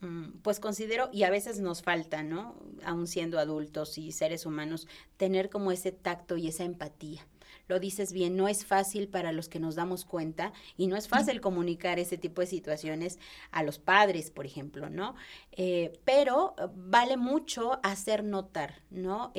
mm, 0.00 0.38
pues 0.42 0.60
considero, 0.60 1.08
y 1.12 1.22
a 1.22 1.30
veces 1.30 1.60
nos 1.60 1.82
falta, 1.82 2.22
¿no? 2.22 2.56
Aún 2.84 3.06
siendo 3.06 3.38
adultos 3.38 3.98
y 3.98 4.12
seres 4.12 4.46
humanos, 4.46 4.88
tener 5.16 5.50
como 5.50 5.72
ese 5.72 5.92
tacto 5.92 6.36
y 6.36 6.48
esa 6.48 6.64
empatía 6.64 7.26
lo 7.70 7.78
dices 7.78 8.12
bien, 8.12 8.36
no 8.36 8.48
es 8.48 8.66
fácil 8.66 9.06
para 9.06 9.30
los 9.30 9.48
que 9.48 9.60
nos 9.60 9.76
damos 9.76 10.04
cuenta 10.04 10.52
y 10.76 10.88
no 10.88 10.96
es 10.96 11.06
fácil 11.06 11.40
comunicar 11.40 12.00
ese 12.00 12.18
tipo 12.18 12.40
de 12.40 12.48
situaciones 12.48 13.20
a 13.52 13.62
los 13.62 13.78
padres, 13.78 14.32
por 14.32 14.44
ejemplo, 14.44 14.90
¿no? 14.90 15.14
Eh, 15.52 15.92
pero 16.04 16.56
vale 16.74 17.16
mucho 17.16 17.78
hacer 17.84 18.24
notar, 18.24 18.82
¿no? 18.90 19.30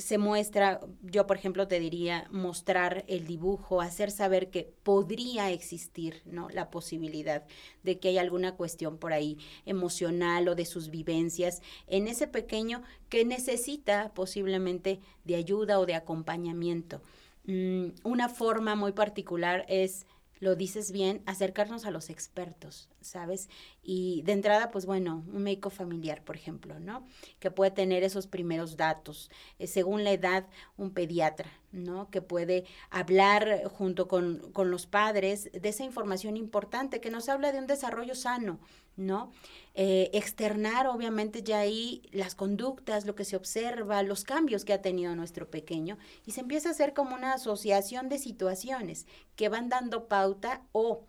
Se 0.00 0.18
muestra, 0.18 0.80
yo 1.02 1.26
por 1.26 1.36
ejemplo 1.36 1.68
te 1.68 1.78
diría, 1.78 2.26
mostrar 2.30 3.04
el 3.06 3.26
dibujo, 3.26 3.80
hacer 3.80 4.10
saber 4.10 4.50
que 4.50 4.72
podría 4.82 5.50
existir, 5.50 6.22
¿no? 6.24 6.48
La 6.48 6.70
posibilidad 6.70 7.44
de 7.82 7.98
que 7.98 8.08
hay 8.08 8.18
alguna 8.18 8.56
cuestión 8.56 8.98
por 8.98 9.12
ahí 9.12 9.38
emocional 9.66 10.48
o 10.48 10.54
de 10.54 10.64
sus 10.64 10.90
vivencias 10.90 11.60
en 11.86 12.08
ese 12.08 12.26
pequeño 12.26 12.82
que 13.08 13.24
necesita 13.24 14.12
posiblemente 14.14 15.00
de 15.24 15.36
ayuda 15.36 15.78
o 15.78 15.86
de 15.86 15.94
acompañamiento. 15.94 17.02
Mm, 17.44 17.88
una 18.04 18.28
forma 18.28 18.76
muy 18.76 18.92
particular 18.92 19.64
es 19.68 20.06
lo 20.40 20.56
dices 20.56 20.90
bien, 20.90 21.22
acercarnos 21.26 21.84
a 21.84 21.90
los 21.90 22.08
expertos, 22.08 22.88
¿sabes? 23.02 23.48
Y 23.82 24.22
de 24.22 24.32
entrada, 24.32 24.70
pues 24.70 24.86
bueno, 24.86 25.22
un 25.32 25.42
médico 25.42 25.68
familiar, 25.68 26.24
por 26.24 26.34
ejemplo, 26.34 26.80
¿no? 26.80 27.06
Que 27.38 27.50
puede 27.50 27.70
tener 27.70 28.02
esos 28.02 28.26
primeros 28.26 28.78
datos. 28.78 29.30
Eh, 29.58 29.66
según 29.66 30.02
la 30.02 30.12
edad, 30.12 30.46
un 30.78 30.92
pediatra, 30.92 31.50
¿no? 31.72 32.10
Que 32.10 32.22
puede 32.22 32.64
hablar 32.88 33.64
junto 33.68 34.08
con, 34.08 34.50
con 34.52 34.70
los 34.70 34.86
padres 34.86 35.50
de 35.52 35.68
esa 35.68 35.84
información 35.84 36.38
importante 36.38 37.00
que 37.02 37.10
nos 37.10 37.28
habla 37.28 37.52
de 37.52 37.58
un 37.58 37.66
desarrollo 37.66 38.14
sano, 38.14 38.58
¿no? 39.00 39.32
Eh, 39.74 40.10
externar, 40.12 40.86
obviamente, 40.86 41.42
ya 41.42 41.60
ahí 41.60 42.02
las 42.12 42.34
conductas, 42.34 43.06
lo 43.06 43.14
que 43.14 43.24
se 43.24 43.36
observa, 43.36 44.02
los 44.02 44.24
cambios 44.24 44.64
que 44.64 44.72
ha 44.72 44.82
tenido 44.82 45.16
nuestro 45.16 45.50
pequeño, 45.50 45.98
y 46.26 46.32
se 46.32 46.40
empieza 46.40 46.68
a 46.68 46.72
hacer 46.72 46.92
como 46.92 47.14
una 47.14 47.34
asociación 47.34 48.08
de 48.08 48.18
situaciones 48.18 49.06
que 49.36 49.48
van 49.48 49.68
dando 49.68 50.06
pauta 50.06 50.62
o 50.72 51.06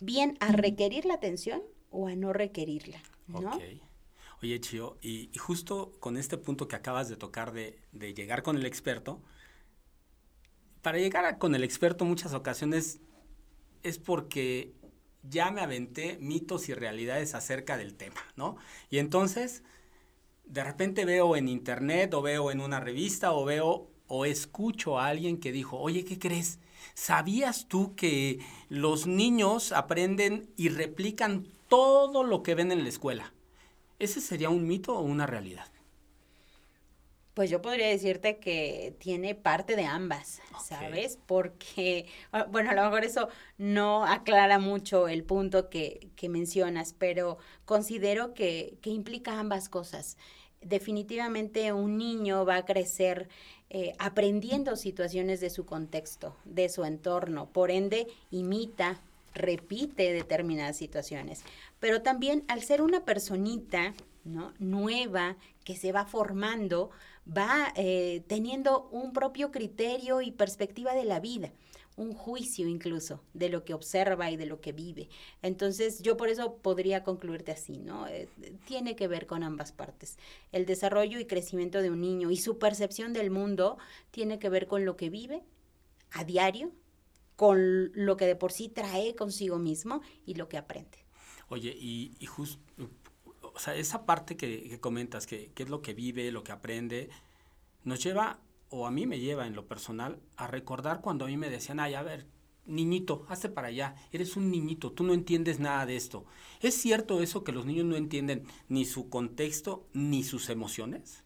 bien 0.00 0.36
a 0.40 0.52
requerir 0.52 1.06
la 1.06 1.14
atención 1.14 1.62
o 1.90 2.08
a 2.08 2.14
no 2.14 2.32
requerirla, 2.32 3.02
¿no? 3.26 3.58
Oye, 4.42 4.60
Chio, 4.60 4.98
y, 5.00 5.30
justo 5.38 5.92
con 6.00 6.18
este 6.18 6.36
punto 6.36 6.68
que 6.68 6.76
acabas 6.76 7.08
de 7.08 7.16
tocar 7.16 7.52
de, 7.52 7.78
de 7.92 8.12
llegar 8.12 8.42
con 8.42 8.56
el 8.56 8.66
experto, 8.66 9.22
para 10.82 10.98
llegar 10.98 11.38
con 11.38 11.54
el 11.54 11.64
experto 11.64 12.04
muchas 12.04 12.34
ocasiones 12.34 13.00
es 13.82 13.98
porque 13.98 14.74
ya 15.28 15.50
me 15.50 15.60
aventé 15.60 16.18
mitos 16.20 16.68
y 16.68 16.74
realidades 16.74 17.34
acerca 17.34 17.76
del 17.76 17.94
tema, 17.94 18.20
¿no? 18.36 18.56
Y 18.90 18.98
entonces, 18.98 19.62
de 20.44 20.64
repente 20.64 21.04
veo 21.04 21.36
en 21.36 21.48
internet 21.48 22.12
o 22.14 22.22
veo 22.22 22.50
en 22.50 22.60
una 22.60 22.80
revista 22.80 23.32
o 23.32 23.44
veo 23.44 23.90
o 24.06 24.24
escucho 24.26 24.98
a 24.98 25.08
alguien 25.08 25.38
que 25.38 25.52
dijo, 25.52 25.78
oye, 25.78 26.04
¿qué 26.04 26.18
crees? 26.18 26.58
¿Sabías 26.94 27.66
tú 27.68 27.94
que 27.96 28.40
los 28.68 29.06
niños 29.06 29.72
aprenden 29.72 30.50
y 30.56 30.68
replican 30.68 31.46
todo 31.68 32.22
lo 32.22 32.42
que 32.42 32.54
ven 32.54 32.70
en 32.70 32.82
la 32.82 32.88
escuela? 32.88 33.32
¿Ese 33.98 34.20
sería 34.20 34.50
un 34.50 34.66
mito 34.66 34.94
o 34.96 35.02
una 35.02 35.26
realidad? 35.26 35.73
Pues 37.34 37.50
yo 37.50 37.60
podría 37.60 37.88
decirte 37.88 38.38
que 38.38 38.94
tiene 38.98 39.34
parte 39.34 39.74
de 39.74 39.84
ambas, 39.84 40.40
¿sabes? 40.64 41.18
Porque, 41.26 42.06
ah, 42.30 42.46
bueno, 42.48 42.70
a 42.70 42.74
lo 42.74 42.84
mejor 42.84 43.04
eso 43.04 43.28
no 43.58 44.04
aclara 44.06 44.60
mucho 44.60 45.08
el 45.08 45.24
punto 45.24 45.68
que, 45.68 46.10
que 46.14 46.28
mencionas, 46.28 46.94
pero 46.96 47.38
considero 47.64 48.34
que, 48.34 48.78
que, 48.80 48.90
implica 48.90 49.40
ambas 49.40 49.68
cosas. 49.68 50.16
Definitivamente 50.60 51.72
un 51.72 51.98
niño 51.98 52.46
va 52.46 52.56
a 52.56 52.64
crecer 52.64 53.28
eh, 53.76 53.92
aprendiendo 53.98 54.76
situaciones 54.76 55.40
de 55.40 55.50
su 55.50 55.66
contexto, 55.66 56.36
de 56.44 56.68
su 56.68 56.84
entorno, 56.84 57.48
por 57.48 57.72
ende 57.72 58.06
imita, 58.30 59.00
repite 59.34 60.12
determinadas 60.12 60.76
situaciones, 60.76 61.42
pero 61.80 62.00
también 62.00 62.44
al 62.46 62.62
ser 62.62 62.82
una 62.82 63.04
personita, 63.04 63.92
¿no? 64.22 64.54
Nueva, 64.60 65.36
que 65.64 65.74
se 65.74 65.90
va 65.90 66.06
formando, 66.06 66.90
va 67.26 67.72
eh, 67.76 68.22
teniendo 68.26 68.88
un 68.90 69.12
propio 69.12 69.50
criterio 69.50 70.20
y 70.20 70.30
perspectiva 70.30 70.94
de 70.94 71.04
la 71.04 71.20
vida 71.20 71.52
un 71.96 72.12
juicio 72.12 72.66
incluso 72.66 73.20
de 73.34 73.48
lo 73.48 73.64
que 73.64 73.74
observa 73.74 74.30
y 74.30 74.36
de 74.36 74.46
lo 74.46 74.60
que 74.60 74.72
vive. 74.72 75.08
Entonces 75.42 76.02
yo 76.02 76.16
por 76.16 76.28
eso 76.28 76.56
podría 76.56 77.04
concluirte 77.04 77.52
así, 77.52 77.78
¿no? 77.78 78.06
Eh, 78.08 78.28
tiene 78.66 78.96
que 78.96 79.08
ver 79.08 79.26
con 79.26 79.42
ambas 79.42 79.72
partes. 79.72 80.18
El 80.52 80.66
desarrollo 80.66 81.18
y 81.20 81.26
crecimiento 81.26 81.82
de 81.82 81.90
un 81.90 82.00
niño 82.00 82.30
y 82.30 82.36
su 82.36 82.58
percepción 82.58 83.12
del 83.12 83.30
mundo 83.30 83.78
tiene 84.10 84.38
que 84.38 84.48
ver 84.48 84.66
con 84.66 84.84
lo 84.84 84.96
que 84.96 85.10
vive 85.10 85.44
a 86.10 86.24
diario, 86.24 86.72
con 87.36 87.92
lo 87.94 88.16
que 88.16 88.26
de 88.26 88.36
por 88.36 88.52
sí 88.52 88.68
trae 88.68 89.14
consigo 89.14 89.58
mismo 89.58 90.02
y 90.26 90.34
lo 90.34 90.48
que 90.48 90.58
aprende. 90.58 90.98
Oye, 91.48 91.76
y, 91.78 92.16
y 92.18 92.26
justo 92.26 92.58
o 93.54 93.58
sea, 93.58 93.74
esa 93.76 94.04
parte 94.04 94.36
que, 94.36 94.78
comentas, 94.80 95.26
que, 95.26 95.52
es 95.56 95.68
lo 95.68 95.80
que 95.80 95.94
vive, 95.94 96.30
lo 96.32 96.44
que 96.44 96.52
aprende, 96.52 97.08
nos 97.84 98.02
lleva, 98.02 98.40
o 98.68 98.86
a 98.86 98.90
mí 98.90 99.06
me 99.06 99.20
lleva 99.20 99.46
en 99.46 99.54
lo 99.54 99.66
personal, 99.66 100.18
a 100.36 100.46
recordar 100.46 101.00
cuando 101.00 101.24
a 101.24 101.28
mí 101.28 101.36
me 101.36 101.50
decían, 101.50 101.80
ay, 101.80 101.94
a 101.94 102.02
ver, 102.02 102.26
niñito, 102.66 103.26
hazte 103.28 103.48
para 103.48 103.68
allá, 103.68 103.94
eres 104.12 104.36
un 104.36 104.50
niñito, 104.50 104.92
tú 104.92 105.04
no 105.04 105.14
entiendes 105.14 105.60
nada 105.60 105.86
de 105.86 105.96
esto. 105.96 106.24
¿Es 106.60 106.74
cierto 106.74 107.22
eso 107.22 107.44
que 107.44 107.52
los 107.52 107.66
niños 107.66 107.84
no 107.84 107.96
entienden 107.96 108.44
ni 108.68 108.84
su 108.84 109.08
contexto 109.08 109.86
ni 109.92 110.24
sus 110.24 110.48
emociones? 110.50 111.22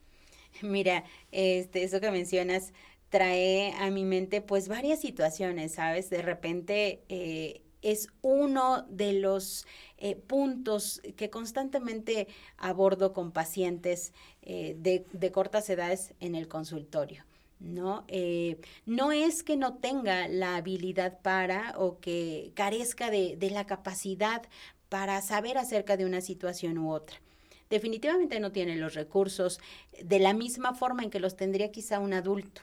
Mira, 0.62 1.04
este, 1.30 1.84
eso 1.84 2.00
que 2.00 2.10
mencionas 2.10 2.72
trae 3.08 3.72
a 3.72 3.90
mi 3.90 4.04
mente 4.04 4.42
pues 4.42 4.68
varias 4.68 5.00
situaciones, 5.00 5.72
¿sabes? 5.74 6.10
De 6.10 6.20
repente 6.20 7.04
eh, 7.08 7.62
es 7.82 8.08
uno 8.22 8.82
de 8.88 9.12
los 9.14 9.66
eh, 9.98 10.16
puntos 10.16 11.00
que 11.16 11.30
constantemente 11.30 12.28
abordo 12.56 13.12
con 13.12 13.32
pacientes 13.32 14.12
eh, 14.42 14.76
de, 14.78 15.32
cortas 15.32 15.68
edades 15.70 16.14
en 16.20 16.34
el 16.34 16.48
consultorio. 16.48 17.24
¿no? 17.60 18.04
Eh, 18.06 18.60
no 18.86 19.10
es 19.10 19.42
que 19.42 19.56
no 19.56 19.74
tenga 19.78 20.28
la 20.28 20.56
habilidad 20.56 21.20
para 21.22 21.74
o 21.76 21.98
que 21.98 22.52
carezca 22.54 23.10
de, 23.10 23.36
de 23.36 23.50
la 23.50 23.66
capacidad 23.66 24.42
para 24.88 25.20
saber 25.22 25.58
acerca 25.58 25.96
de 25.96 26.06
una 26.06 26.20
situación 26.20 26.78
u 26.78 26.92
otra. 26.92 27.20
Definitivamente 27.68 28.40
no 28.40 28.52
tiene 28.52 28.76
los 28.76 28.94
recursos 28.94 29.60
de 30.02 30.18
la 30.18 30.32
misma 30.32 30.74
forma 30.74 31.02
en 31.02 31.10
que 31.10 31.20
los 31.20 31.36
tendría 31.36 31.70
quizá 31.70 31.98
un 31.98 32.14
adulto. 32.14 32.62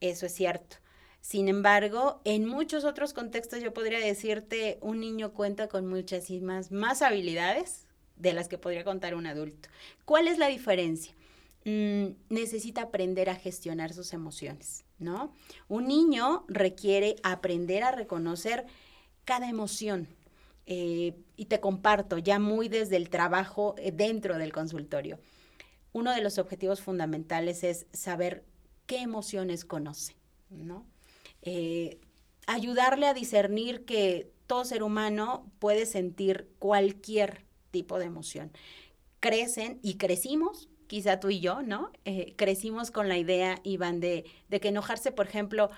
Eso 0.00 0.26
es 0.26 0.34
cierto. 0.34 0.76
Sin 1.20 1.48
embargo, 1.48 2.20
en 2.24 2.46
muchos 2.46 2.84
otros 2.84 3.12
contextos 3.12 3.62
yo 3.62 3.74
podría 3.74 3.98
decirte, 3.98 4.78
un 4.80 5.00
niño 5.00 5.32
cuenta 5.32 5.68
con 5.68 5.86
muchísimas 5.86 6.70
más 6.70 7.02
habilidades 7.02 7.86
de 8.16 8.32
las 8.32 8.48
que 8.48 8.58
podría 8.58 8.84
contar 8.84 9.14
un 9.14 9.26
adulto. 9.26 9.68
¿Cuál 10.04 10.28
es 10.28 10.38
la 10.38 10.48
diferencia? 10.48 11.14
Mm, 11.64 12.14
necesita 12.30 12.82
aprender 12.82 13.28
a 13.28 13.34
gestionar 13.34 13.92
sus 13.92 14.12
emociones, 14.12 14.84
¿no? 14.98 15.34
Un 15.68 15.88
niño 15.88 16.44
requiere 16.48 17.16
aprender 17.22 17.82
a 17.82 17.92
reconocer 17.92 18.64
cada 19.24 19.48
emoción. 19.48 20.08
Eh, 20.70 21.14
y 21.36 21.46
te 21.46 21.60
comparto 21.60 22.18
ya 22.18 22.38
muy 22.38 22.68
desde 22.68 22.96
el 22.96 23.08
trabajo 23.08 23.74
eh, 23.78 23.90
dentro 23.90 24.36
del 24.36 24.52
consultorio. 24.52 25.18
Uno 25.92 26.14
de 26.14 26.20
los 26.20 26.38
objetivos 26.38 26.82
fundamentales 26.82 27.64
es 27.64 27.86
saber 27.92 28.44
qué 28.86 28.98
emociones 28.98 29.64
conoce, 29.64 30.14
¿no? 30.50 30.86
Eh, 31.42 31.98
ayudarle 32.46 33.06
a 33.06 33.14
discernir 33.14 33.84
que 33.84 34.30
todo 34.46 34.64
ser 34.64 34.82
humano 34.82 35.50
puede 35.58 35.86
sentir 35.86 36.48
cualquier 36.58 37.44
tipo 37.70 37.98
de 37.98 38.06
emoción. 38.06 38.50
Crecen 39.20 39.78
y 39.82 39.94
crecimos, 39.94 40.68
quizá 40.86 41.20
tú 41.20 41.30
y 41.30 41.40
yo, 41.40 41.62
¿no? 41.62 41.92
Eh, 42.04 42.34
crecimos 42.36 42.90
con 42.90 43.08
la 43.08 43.18
idea, 43.18 43.60
Iván, 43.64 44.00
de, 44.00 44.24
de 44.48 44.60
que 44.60 44.68
enojarse, 44.68 45.12
por 45.12 45.26
ejemplo, 45.26 45.70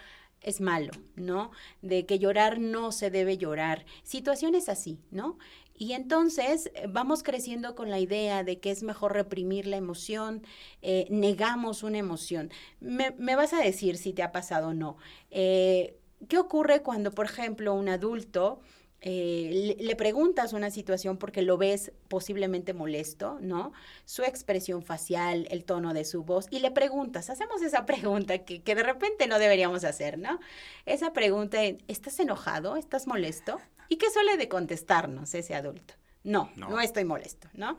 es 0.43 0.61
malo, 0.61 0.93
¿no? 1.17 1.50
De 1.83 2.07
que 2.07 2.19
llorar 2.19 2.61
no 2.61 2.93
se 2.93 3.11
debe 3.11 3.37
llorar. 3.37 3.85
Situaciones 4.02 4.69
así, 4.69 4.99
¿no? 5.11 5.38
Y 5.81 5.95
entonces 5.95 6.71
eh, 6.75 6.89
vamos 6.91 7.23
creciendo 7.23 7.75
con 7.75 7.89
la 7.89 7.99
idea 7.99 8.45
de 8.45 8.61
que 8.61 8.71
es 8.71 8.83
mejor 8.83 9.15
reprimir 9.15 9.67
la 9.67 9.79
emoción, 9.79 10.43
eh, 10.83 11.07
negamos 11.09 11.83
una 11.83 11.97
emoción. 11.97 12.51
Me, 12.81 13.11
vas 13.35 13.55
a 13.55 13.63
decir 13.63 13.97
si 13.97 14.13
te 14.13 14.23
ha 14.23 14.31
pasado 14.31 14.69
o 14.69 14.75
no. 14.75 14.99
Eh, 15.31 15.97
¿Qué 16.29 16.37
ocurre 16.37 16.83
cuando, 16.83 17.13
por 17.13 17.25
ejemplo, 17.25 17.73
un 17.73 17.89
adulto 17.89 18.61
le, 19.03 19.77
le, 19.81 19.97
preguntas 19.97 20.53
una 20.53 20.71
situación 20.71 21.17
porque 21.17 21.41
lo 21.41 21.57
ves 21.57 21.93
posiblemente 22.09 22.75
molesto, 22.75 23.39
¿no? 23.41 23.73
Su 24.05 24.23
expresión 24.25 24.83
facial, 24.83 25.49
el 25.51 25.65
tono 25.65 25.95
de 25.95 26.05
su 26.05 26.23
voz, 26.25 26.47
y 26.51 26.59
le 26.59 26.71
preguntas, 26.71 27.31
hacemos 27.31 27.63
esa 27.63 27.87
pregunta 27.87 28.45
que, 28.45 28.61
que 28.63 28.75
de 28.75 28.83
repente 28.83 29.27
no 29.27 29.39
deberíamos 29.39 29.85
hacer, 29.85 30.19
¿no? 30.19 30.41
Esa 30.85 31.15
pregunta, 31.15 31.63
¿estás 31.89 32.21
enojado? 32.21 32.77
¿Estás 32.77 33.07
molesto? 33.07 33.59
¿Y 33.91 33.97
qué 33.97 34.09
suele 34.09 34.37
de 34.37 34.49
contestarnos 34.49 35.35
ese 35.35 35.55
adulto? 35.55 35.95
No, 36.23 36.51
no, 36.55 36.81
estoy 36.81 37.05
molesto, 37.05 37.49
¿no? 37.55 37.77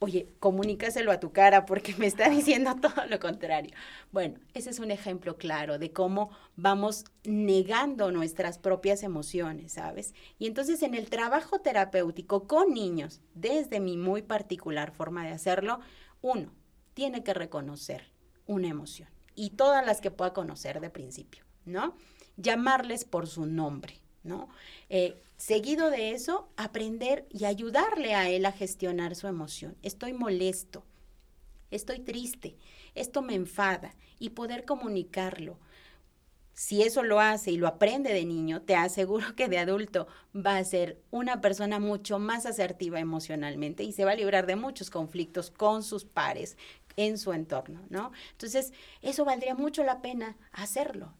Oye, 0.00 0.32
comunícaselo 0.38 1.12
a 1.12 1.20
tu 1.20 1.32
cara 1.32 1.66
porque 1.66 1.94
me 1.98 2.06
está 2.06 2.30
diciendo 2.30 2.74
todo 2.80 3.04
lo 3.10 3.20
contrario. 3.20 3.72
Bueno, 4.10 4.40
ese 4.54 4.70
es 4.70 4.78
un 4.78 4.90
ejemplo 4.90 5.36
claro 5.36 5.78
de 5.78 5.92
cómo 5.92 6.30
vamos 6.56 7.04
negando 7.24 8.10
nuestras 8.10 8.58
propias 8.58 9.02
emociones, 9.02 9.72
¿sabes? 9.72 10.14
Y 10.38 10.46
entonces 10.46 10.82
en 10.82 10.94
el 10.94 11.10
trabajo 11.10 11.58
terapéutico 11.58 12.46
con 12.46 12.72
niños, 12.72 13.20
desde 13.34 13.80
mi 13.80 13.98
muy 13.98 14.22
particular 14.22 14.92
forma 14.92 15.26
de 15.26 15.32
hacerlo, 15.32 15.80
uno 16.22 16.54
tiene 16.94 17.22
que 17.22 17.34
reconocer 17.34 18.12
una 18.46 18.68
emoción 18.68 19.10
y 19.34 19.50
todas 19.50 19.84
las 19.84 20.00
que 20.00 20.10
pueda 20.10 20.32
conocer 20.32 20.80
de 20.80 20.88
principio, 20.88 21.44
¿no? 21.66 21.94
Llamarles 22.38 23.04
por 23.04 23.26
su 23.26 23.44
nombre, 23.44 24.00
¿no? 24.28 24.48
Eh, 24.88 25.20
seguido 25.36 25.90
de 25.90 26.12
eso, 26.12 26.48
aprender 26.56 27.26
y 27.30 27.44
ayudarle 27.44 28.14
a 28.14 28.28
él 28.28 28.46
a 28.46 28.52
gestionar 28.52 29.16
su 29.16 29.26
emoción. 29.26 29.76
Estoy 29.82 30.12
molesto, 30.12 30.84
estoy 31.70 32.00
triste, 32.00 32.56
esto 32.94 33.22
me 33.22 33.34
enfada 33.34 33.94
y 34.18 34.30
poder 34.30 34.64
comunicarlo. 34.64 35.58
Si 36.52 36.82
eso 36.82 37.04
lo 37.04 37.20
hace 37.20 37.52
y 37.52 37.56
lo 37.56 37.68
aprende 37.68 38.12
de 38.12 38.24
niño, 38.24 38.62
te 38.62 38.74
aseguro 38.74 39.36
que 39.36 39.48
de 39.48 39.58
adulto 39.58 40.08
va 40.34 40.56
a 40.56 40.64
ser 40.64 41.00
una 41.12 41.40
persona 41.40 41.78
mucho 41.78 42.18
más 42.18 42.46
asertiva 42.46 42.98
emocionalmente 42.98 43.84
y 43.84 43.92
se 43.92 44.04
va 44.04 44.10
a 44.10 44.16
librar 44.16 44.44
de 44.46 44.56
muchos 44.56 44.90
conflictos 44.90 45.52
con 45.52 45.84
sus 45.84 46.04
pares 46.04 46.56
en 46.96 47.16
su 47.16 47.32
entorno, 47.32 47.86
¿no? 47.90 48.10
Entonces, 48.32 48.72
eso 49.02 49.24
valdría 49.24 49.54
mucho 49.54 49.84
la 49.84 50.02
pena 50.02 50.36
hacerlo. 50.50 51.14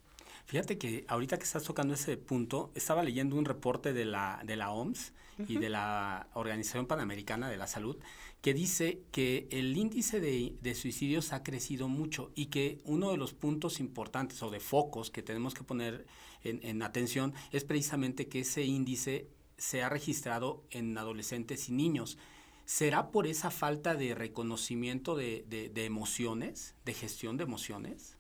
Fíjate 0.48 0.78
que 0.78 1.04
ahorita 1.08 1.37
que 1.37 1.44
estás 1.44 1.64
tocando 1.64 1.92
ese 1.92 2.16
punto, 2.16 2.72
estaba 2.74 3.02
leyendo 3.02 3.37
un 3.37 3.44
reporte 3.44 3.92
de 3.92 4.06
la, 4.06 4.40
de 4.46 4.56
la 4.56 4.70
OMS 4.70 5.12
y 5.46 5.58
de 5.58 5.68
la 5.68 6.30
Organización 6.32 6.87
Panamericana 6.87 7.50
de 7.50 7.58
la 7.58 7.66
Salud 7.66 7.98
que 8.40 8.54
dice 8.54 9.02
que 9.12 9.46
el 9.50 9.76
índice 9.76 10.20
de, 10.20 10.56
de, 10.62 10.74
suicidios 10.74 11.34
ha 11.34 11.42
crecido 11.42 11.88
mucho 11.88 12.32
y 12.34 12.46
que 12.46 12.80
uno 12.84 13.11
de 13.11 13.18
los 13.18 13.34
puntos 13.34 13.78
importantes 13.78 14.42
o 14.42 14.48
de 14.48 14.58
focos 14.58 15.11
que 15.11 15.22
tenemos 15.22 15.52
que 15.52 15.64
poner 15.64 16.06
en, 16.42 16.61
en 16.62 16.82
atención 16.82 17.34
es 17.52 17.64
precisamente 17.64 18.28
que 18.28 18.40
ese 18.40 18.64
índice 18.64 19.28
se 19.58 19.82
ha 19.82 19.90
registrado 19.90 20.64
en 20.70 20.96
adolescentes 20.96 21.68
y 21.68 21.72
niños. 21.72 22.16
¿Será 22.64 23.11
por 23.11 23.26
esa 23.26 23.50
falta 23.50 23.94
de 23.94 24.14
reconocimiento 24.14 25.14
de, 25.14 25.44
de, 25.46 25.68
de 25.68 25.84
emociones, 25.84 26.74
de 26.87 26.94
gestión 26.94 27.37
de 27.37 27.44
emociones? 27.44 28.17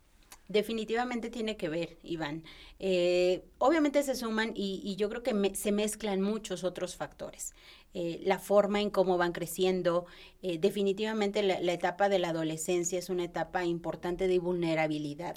Definitivamente 0.48 1.28
tiene 1.28 1.58
que 1.58 1.68
ver, 1.68 1.98
Iván. 2.02 2.42
Eh, 2.78 3.44
obviamente 3.58 4.02
se 4.02 4.14
suman 4.14 4.52
y, 4.54 4.96
yo 4.96 5.10
creo 5.10 5.22
que 5.22 5.54
se 5.54 5.72
mezclan 5.72 6.22
muchos 6.22 6.64
otros 6.64 6.96
factores. 6.96 7.52
Eh, 7.92 8.20
la 8.24 8.38
forma 8.38 8.80
en 8.80 8.88
cómo 8.88 9.18
van 9.18 9.32
creciendo, 9.32 10.06
eh, 10.40 10.56
definitivamente 10.58 11.42
la, 11.42 11.72
etapa 11.72 12.08
de 12.08 12.18
la 12.18 12.30
adolescencia 12.30 12.98
es 12.98 13.10
una 13.10 13.24
etapa 13.24 13.66
importante 13.66 14.26
de 14.26 14.38
vulnerabilidad. 14.38 15.36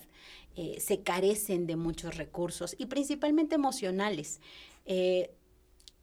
se 0.79 1.01
carecen 1.01 1.65
de 1.65 1.75
muchos 1.77 2.17
recursos 2.17 2.75
y 2.77 2.85
principalmente 2.85 3.55
emocionales. 3.55 4.41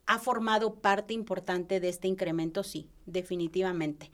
¿Ha 0.07 0.19
formado 0.19 0.77
parte 0.77 1.13
importante 1.13 1.81
de 1.81 1.91
este 1.91 2.09
incremento? 2.09 2.63
Sí, 2.63 2.89
definitivamente. 3.05 4.11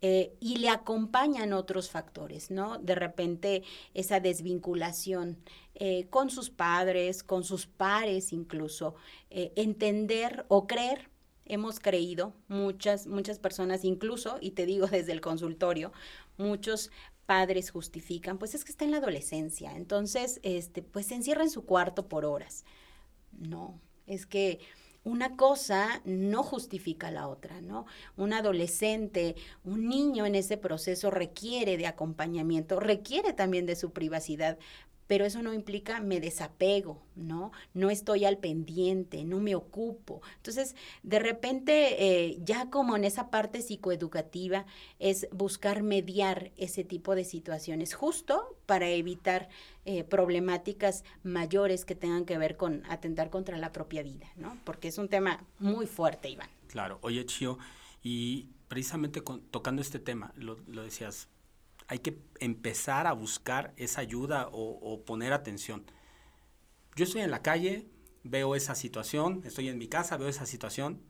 Eh, 0.00 0.36
y 0.38 0.58
le 0.58 0.68
acompañan 0.68 1.52
otros 1.52 1.90
factores, 1.90 2.52
¿no? 2.52 2.78
De 2.78 2.94
repente 2.94 3.64
esa 3.94 4.20
desvinculación 4.20 5.38
eh, 5.74 6.06
con 6.08 6.30
sus 6.30 6.50
padres, 6.50 7.24
con 7.24 7.42
sus 7.42 7.66
pares 7.66 8.32
incluso, 8.32 8.94
eh, 9.30 9.52
entender 9.56 10.44
o 10.46 10.68
creer, 10.68 11.10
hemos 11.46 11.80
creído, 11.80 12.32
muchas, 12.46 13.08
muchas 13.08 13.40
personas 13.40 13.84
incluso, 13.84 14.38
y 14.40 14.52
te 14.52 14.66
digo 14.66 14.86
desde 14.86 15.10
el 15.10 15.20
consultorio, 15.20 15.92
muchos 16.36 16.92
padres 17.26 17.70
justifican, 17.70 18.38
pues 18.38 18.54
es 18.54 18.64
que 18.64 18.70
está 18.70 18.84
en 18.84 18.92
la 18.92 18.98
adolescencia, 18.98 19.74
entonces, 19.76 20.38
este, 20.44 20.82
pues 20.82 21.06
se 21.06 21.16
encierra 21.16 21.42
en 21.42 21.50
su 21.50 21.64
cuarto 21.64 22.08
por 22.08 22.24
horas. 22.24 22.64
No, 23.32 23.80
es 24.06 24.26
que 24.26 24.60
una 25.08 25.36
cosa 25.36 26.02
no 26.04 26.42
justifica 26.42 27.10
la 27.10 27.28
otra, 27.28 27.62
¿no? 27.62 27.86
Un 28.18 28.34
adolescente, 28.34 29.36
un 29.64 29.88
niño 29.88 30.26
en 30.26 30.34
ese 30.34 30.58
proceso 30.58 31.10
requiere 31.10 31.78
de 31.78 31.86
acompañamiento, 31.86 32.78
requiere 32.78 33.32
también 33.32 33.64
de 33.64 33.74
su 33.74 33.92
privacidad, 33.92 34.58
pero 35.08 35.24
eso 35.24 35.42
no 35.42 35.52
implica 35.52 36.00
me 36.00 36.20
desapego, 36.20 37.02
¿no? 37.16 37.50
No 37.74 37.90
estoy 37.90 38.26
al 38.26 38.38
pendiente, 38.38 39.24
no 39.24 39.40
me 39.40 39.56
ocupo. 39.56 40.22
Entonces, 40.36 40.76
de 41.02 41.18
repente, 41.18 41.96
eh, 42.04 42.38
ya 42.44 42.70
como 42.70 42.94
en 42.94 43.04
esa 43.04 43.30
parte 43.30 43.62
psicoeducativa, 43.62 44.66
es 45.00 45.26
buscar 45.32 45.82
mediar 45.82 46.52
ese 46.56 46.84
tipo 46.84 47.16
de 47.16 47.24
situaciones, 47.24 47.94
justo 47.94 48.56
para 48.66 48.88
evitar 48.90 49.48
eh, 49.86 50.04
problemáticas 50.04 51.02
mayores 51.22 51.86
que 51.86 51.94
tengan 51.94 52.26
que 52.26 52.36
ver 52.36 52.56
con 52.56 52.84
atentar 52.88 53.30
contra 53.30 53.56
la 53.56 53.72
propia 53.72 54.02
vida, 54.02 54.30
¿no? 54.36 54.58
Porque 54.64 54.88
es 54.88 54.98
un 54.98 55.08
tema 55.08 55.44
muy 55.58 55.86
fuerte, 55.86 56.28
Iván. 56.28 56.50
Claro. 56.68 56.98
Oye, 57.00 57.24
Chio, 57.24 57.58
y 58.02 58.50
precisamente 58.68 59.22
tocando 59.50 59.80
este 59.80 59.98
tema, 59.98 60.32
lo, 60.36 60.58
lo 60.66 60.82
decías, 60.82 61.28
hay 61.88 62.00
que 62.00 62.18
empezar 62.38 63.06
a 63.06 63.12
buscar 63.12 63.72
esa 63.76 64.02
ayuda 64.02 64.48
o, 64.52 65.02
poner 65.04 65.32
atención. 65.32 65.84
Yo 66.94 67.04
estoy 67.04 67.22
en 67.22 67.30
la 67.30 67.42
calle, 67.42 67.88
veo 68.22 68.54
esa 68.54 68.74
situación, 68.74 69.42
estoy 69.44 69.68
en 69.68 69.78
mi 69.78 69.88
casa, 69.88 70.18
veo 70.18 70.28
esa 70.28 70.46
situación. 70.46 71.00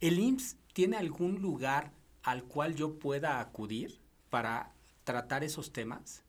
¿El 0.00 0.18
IMSS 0.18 0.56
tiene 0.72 0.96
algún 0.96 1.42
lugar 1.42 1.92
al 2.22 2.44
cual 2.44 2.74
yo 2.74 2.98
pueda 2.98 3.40
acudir 3.40 4.00
para 4.30 4.72
tratar 5.04 5.44
esos 5.44 5.72
temas? 5.72 6.22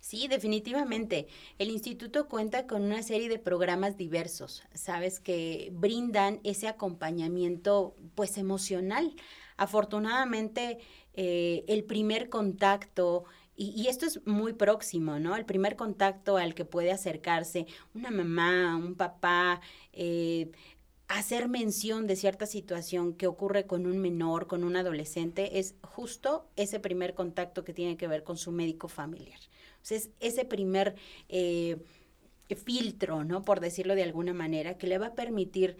Sí, 0.00 0.28
definitivamente. 0.28 1.28
El 1.58 1.70
instituto 1.70 2.28
cuenta 2.28 2.66
con 2.66 2.82
una 2.82 3.02
serie 3.02 3.30
de 3.30 3.38
programas 3.38 3.96
diversos, 3.96 4.62
sabes, 4.74 5.20
que 5.20 5.70
brindan 5.72 6.40
ese 6.44 6.68
acompañamiento 6.68 7.96
pues 8.14 8.36
emocional. 8.36 9.14
Afortunadamente, 9.56 10.78
eh, 11.14 11.64
el 11.68 11.84
primer 11.84 12.28
contacto, 12.28 13.24
y, 13.56 13.86
esto 13.86 14.04
es 14.06 14.26
muy 14.26 14.52
próximo, 14.52 15.20
¿no? 15.20 15.36
El 15.36 15.44
primer 15.44 15.76
contacto 15.76 16.36
al 16.36 16.54
que 16.54 16.64
puede 16.64 16.90
acercarse 16.90 17.66
una 17.94 18.10
mamá, 18.10 18.76
un 18.76 18.96
papá, 18.96 19.60
eh, 19.92 20.50
hacer 21.06 21.48
mención 21.48 22.08
de 22.08 22.16
cierta 22.16 22.46
situación 22.46 23.14
que 23.14 23.28
ocurre 23.28 23.66
con 23.66 23.86
un 23.86 23.98
menor, 23.98 24.48
con 24.48 24.64
un 24.64 24.74
adolescente, 24.74 25.60
es 25.60 25.76
justo 25.82 26.48
ese 26.56 26.80
primer 26.80 27.14
contacto 27.14 27.62
que 27.64 27.72
tiene 27.72 27.96
que 27.96 28.08
ver 28.08 28.24
con 28.24 28.36
su 28.36 28.50
médico 28.50 28.88
familiar. 28.88 29.38
Entonces, 29.74 30.10
ese 30.18 30.44
primer 30.44 30.96
eh, 31.28 31.76
filtro, 32.56 33.22
¿no? 33.22 33.44
Por 33.44 33.60
decirlo 33.60 33.94
de 33.94 34.02
alguna 34.02 34.34
manera, 34.34 34.78
que 34.78 34.88
le 34.88 34.98
va 34.98 35.08
a 35.08 35.14
permitir 35.14 35.76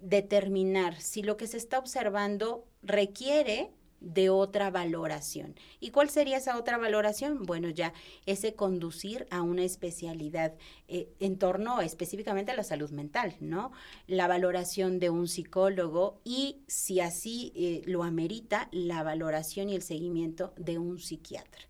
determinar 0.00 1.00
si 1.00 1.22
lo 1.22 1.36
que 1.36 1.46
se 1.46 1.56
está 1.56 1.78
observando 1.78 2.66
requiere 2.82 3.72
de 4.00 4.30
otra 4.30 4.70
valoración. 4.70 5.54
¿Y 5.80 5.90
cuál 5.90 6.10
sería 6.10 6.36
esa 6.36 6.58
otra 6.58 6.78
valoración? 6.78 7.44
Bueno, 7.44 7.68
ya 7.70 7.92
ese 8.26 8.54
conducir 8.54 9.26
a 9.30 9.42
una 9.42 9.62
especialidad 9.62 10.54
eh, 10.88 11.08
en 11.20 11.38
torno 11.38 11.80
específicamente 11.80 12.52
a 12.52 12.56
la 12.56 12.64
salud 12.64 12.90
mental, 12.90 13.36
¿no? 13.40 13.72
La 14.06 14.28
valoración 14.28 14.98
de 14.98 15.10
un 15.10 15.28
psicólogo 15.28 16.20
y, 16.24 16.62
si 16.66 17.00
así 17.00 17.52
eh, 17.56 17.82
lo 17.86 18.02
amerita, 18.02 18.68
la 18.72 19.02
valoración 19.02 19.68
y 19.70 19.74
el 19.74 19.82
seguimiento 19.82 20.52
de 20.56 20.78
un 20.78 20.98
psiquiatra. 20.98 21.62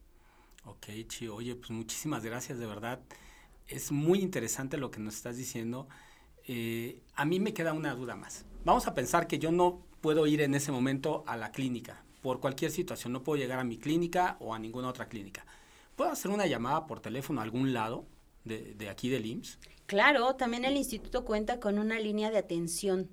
Ok, 0.64 0.88
Chi, 1.08 1.28
oye, 1.28 1.54
pues 1.54 1.70
muchísimas 1.70 2.24
gracias, 2.24 2.58
de 2.58 2.66
verdad. 2.66 3.00
Es 3.68 3.92
muy 3.92 4.20
interesante 4.20 4.76
lo 4.76 4.90
que 4.90 5.00
nos 5.00 5.14
estás 5.14 5.36
diciendo. 5.36 5.88
Eh, 6.48 7.02
a 7.14 7.24
mí 7.24 7.40
me 7.40 7.54
queda 7.54 7.72
una 7.72 7.94
duda 7.94 8.16
más. 8.16 8.44
Vamos 8.64 8.86
a 8.86 8.94
pensar 8.94 9.26
que 9.28 9.38
yo 9.38 9.52
no 9.52 9.86
puedo 10.00 10.26
ir 10.26 10.40
en 10.40 10.54
ese 10.54 10.72
momento 10.72 11.24
a 11.26 11.36
la 11.36 11.52
clínica 11.52 12.05
por 12.26 12.40
cualquier 12.40 12.72
situación. 12.72 13.12
No 13.12 13.22
puedo 13.22 13.40
llegar 13.40 13.60
a 13.60 13.62
mi 13.62 13.78
clínica 13.78 14.36
o 14.40 14.52
a 14.52 14.58
ninguna 14.58 14.88
otra 14.88 15.08
clínica. 15.08 15.46
¿Puedo 15.94 16.10
hacer 16.10 16.28
una 16.32 16.44
llamada 16.44 16.84
por 16.88 16.98
teléfono 16.98 17.38
a 17.40 17.44
algún 17.44 17.72
lado 17.72 18.04
de, 18.42 18.88
aquí 18.90 19.08
del 19.08 19.26
IMSS? 19.26 19.60
Claro, 19.86 20.34
también 20.34 20.64
el 20.64 20.76
instituto 20.76 21.24
cuenta 21.24 21.60
con 21.60 21.78
una 21.78 22.00
línea 22.00 22.32
de 22.32 22.38
atención 22.38 23.08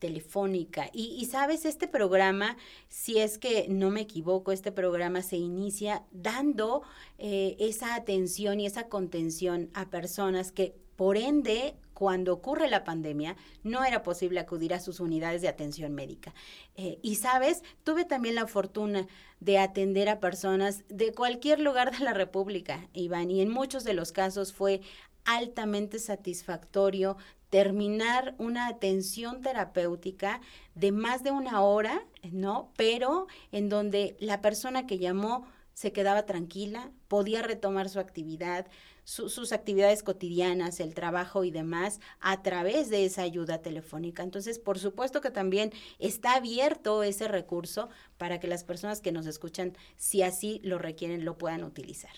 telefónica. 0.00 0.90
Y, 0.92 1.24
sabes, 1.26 1.64
este 1.64 1.86
programa, 1.86 2.56
si 2.88 3.18
es 3.18 3.38
que 3.38 3.68
no 3.68 3.90
me 3.90 4.00
equivoco, 4.00 4.50
este 4.50 4.72
programa 4.72 5.22
se 5.22 5.36
inicia 5.36 6.02
dando 6.10 6.82
eh, 7.18 7.54
esa 7.60 7.94
atención 7.94 8.58
y 8.58 8.66
esa 8.66 8.88
contención 8.88 9.70
a 9.74 9.90
personas 9.90 10.50
que, 10.50 10.74
por 10.96 11.16
ende, 11.16 11.76
cuando 11.96 12.34
ocurre 12.34 12.68
la 12.68 12.84
pandemia, 12.84 13.36
no 13.62 13.82
era 13.82 14.02
posible 14.02 14.38
acudir 14.38 14.74
a 14.74 14.80
sus 14.80 15.00
unidades 15.00 15.40
de 15.40 15.48
atención 15.48 15.94
médica. 15.94 16.34
Eh, 16.74 16.98
y 17.00 17.14
sabes, 17.14 17.62
tuve 17.84 18.04
también 18.04 18.34
la 18.34 18.46
fortuna 18.46 19.06
de 19.40 19.58
atender 19.58 20.10
a 20.10 20.20
personas 20.20 20.84
de 20.90 21.14
cualquier 21.14 21.58
lugar 21.58 21.96
de 21.96 22.04
la 22.04 22.12
República, 22.12 22.86
Iván, 22.92 23.30
y 23.30 23.40
en 23.40 23.48
muchos 23.48 23.82
de 23.82 23.94
los 23.94 24.12
casos 24.12 24.52
fue 24.52 24.82
altamente 25.24 25.98
satisfactorio 25.98 27.16
terminar 27.48 28.34
una 28.36 28.66
atención 28.66 29.40
terapéutica 29.40 30.42
de 30.74 30.92
más 30.92 31.22
de 31.22 31.30
una 31.30 31.62
hora, 31.62 32.04
¿no? 32.30 32.72
Pero 32.76 33.26
en 33.52 33.70
donde 33.70 34.18
la 34.20 34.42
persona 34.42 34.86
que 34.86 34.98
llamó 34.98 35.46
se 35.72 35.92
quedaba 35.92 36.26
tranquila, 36.26 36.90
podía 37.08 37.40
retomar 37.40 37.88
su 37.88 38.00
actividad, 38.00 38.66
sus 39.06 39.52
actividades 39.52 40.02
cotidianas, 40.02 40.80
el 40.80 40.92
trabajo 40.92 41.44
y 41.44 41.52
demás, 41.52 42.00
a 42.18 42.42
través 42.42 42.90
de 42.90 43.04
esa 43.04 43.22
ayuda 43.22 43.62
telefónica. 43.62 44.24
Entonces, 44.24 44.58
por 44.58 44.80
supuesto 44.80 45.20
que 45.20 45.30
también 45.30 45.72
está 46.00 46.34
abierto 46.34 47.04
ese 47.04 47.28
recurso 47.28 47.88
para 48.18 48.40
que 48.40 48.48
las 48.48 48.64
personas 48.64 49.00
que 49.00 49.12
nos 49.12 49.26
escuchan, 49.26 49.76
si 49.96 50.22
así 50.22 50.60
lo 50.64 50.78
requieren, 50.78 51.24
lo 51.24 51.38
puedan 51.38 51.62
utilizar. 51.62 52.10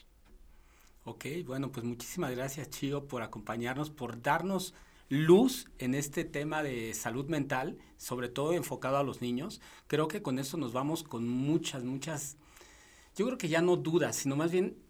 Ok, 1.04 1.26
bueno, 1.44 1.70
pues 1.70 1.84
muchísimas 1.84 2.30
gracias, 2.30 2.70
Chío, 2.70 3.06
por 3.06 3.20
acompañarnos, 3.22 3.90
por 3.90 4.22
darnos 4.22 4.72
luz 5.10 5.66
en 5.78 5.94
este 5.94 6.24
tema 6.24 6.62
de 6.62 6.94
salud 6.94 7.26
mental, 7.26 7.76
sobre 7.98 8.30
todo 8.30 8.54
enfocado 8.54 8.96
a 8.96 9.02
los 9.02 9.20
niños. 9.20 9.60
Creo 9.88 10.08
que 10.08 10.22
con 10.22 10.38
eso 10.38 10.56
nos 10.56 10.72
vamos 10.72 11.02
con 11.02 11.28
muchas, 11.28 11.84
muchas, 11.84 12.38
yo 13.14 13.26
creo 13.26 13.36
que 13.36 13.48
ya 13.48 13.60
no 13.60 13.76
dudas, 13.76 14.16
sino 14.16 14.36
más 14.36 14.52
bien 14.52 14.87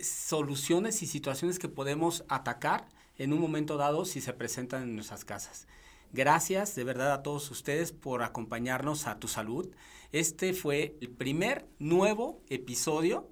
soluciones 0.00 1.02
y 1.02 1.06
situaciones 1.06 1.58
que 1.58 1.68
podemos 1.68 2.24
atacar 2.28 2.88
en 3.16 3.32
un 3.32 3.40
momento 3.40 3.76
dado 3.76 4.04
si 4.04 4.20
se 4.20 4.32
presentan 4.32 4.82
en 4.84 4.94
nuestras 4.94 5.24
casas. 5.24 5.66
Gracias 6.12 6.74
de 6.74 6.84
verdad 6.84 7.12
a 7.12 7.22
todos 7.22 7.50
ustedes 7.50 7.92
por 7.92 8.22
acompañarnos 8.22 9.06
a 9.06 9.18
Tu 9.18 9.28
Salud. 9.28 9.70
Este 10.12 10.54
fue 10.54 10.96
el 11.00 11.10
primer 11.10 11.66
nuevo 11.78 12.40
episodio. 12.48 13.30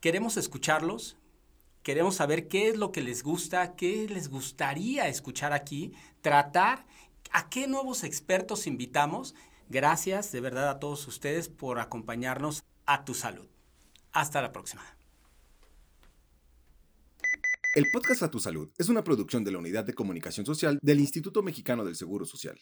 Queremos 0.00 0.36
escucharlos, 0.36 1.16
Queremos 1.82 2.14
saber 2.16 2.46
qué 2.46 2.68
es 2.68 2.76
lo 2.76 2.92
que 2.92 3.02
les 3.02 3.22
gusta, 3.24 3.74
qué 3.74 4.06
les 4.08 4.28
gustaría 4.28 5.08
escuchar 5.08 5.52
aquí, 5.52 5.92
tratar, 6.20 6.86
a 7.32 7.48
qué 7.48 7.66
nuevos 7.66 8.04
expertos 8.04 8.68
invitamos. 8.68 9.34
Gracias 9.68 10.30
de 10.30 10.40
verdad 10.40 10.68
a 10.68 10.78
todos 10.78 11.08
ustedes 11.08 11.48
por 11.48 11.80
acompañarnos 11.80 12.62
a 12.86 13.04
tu 13.04 13.14
salud. 13.14 13.48
Hasta 14.12 14.42
la 14.42 14.52
próxima. 14.52 15.01
El 17.74 17.90
podcast 17.90 18.22
A 18.22 18.30
Tu 18.30 18.38
Salud 18.38 18.70
es 18.76 18.90
una 18.90 19.02
producción 19.02 19.44
de 19.44 19.50
la 19.50 19.56
Unidad 19.56 19.86
de 19.86 19.94
Comunicación 19.94 20.44
Social 20.44 20.78
del 20.82 21.00
Instituto 21.00 21.42
Mexicano 21.42 21.86
del 21.86 21.96
Seguro 21.96 22.26
Social. 22.26 22.60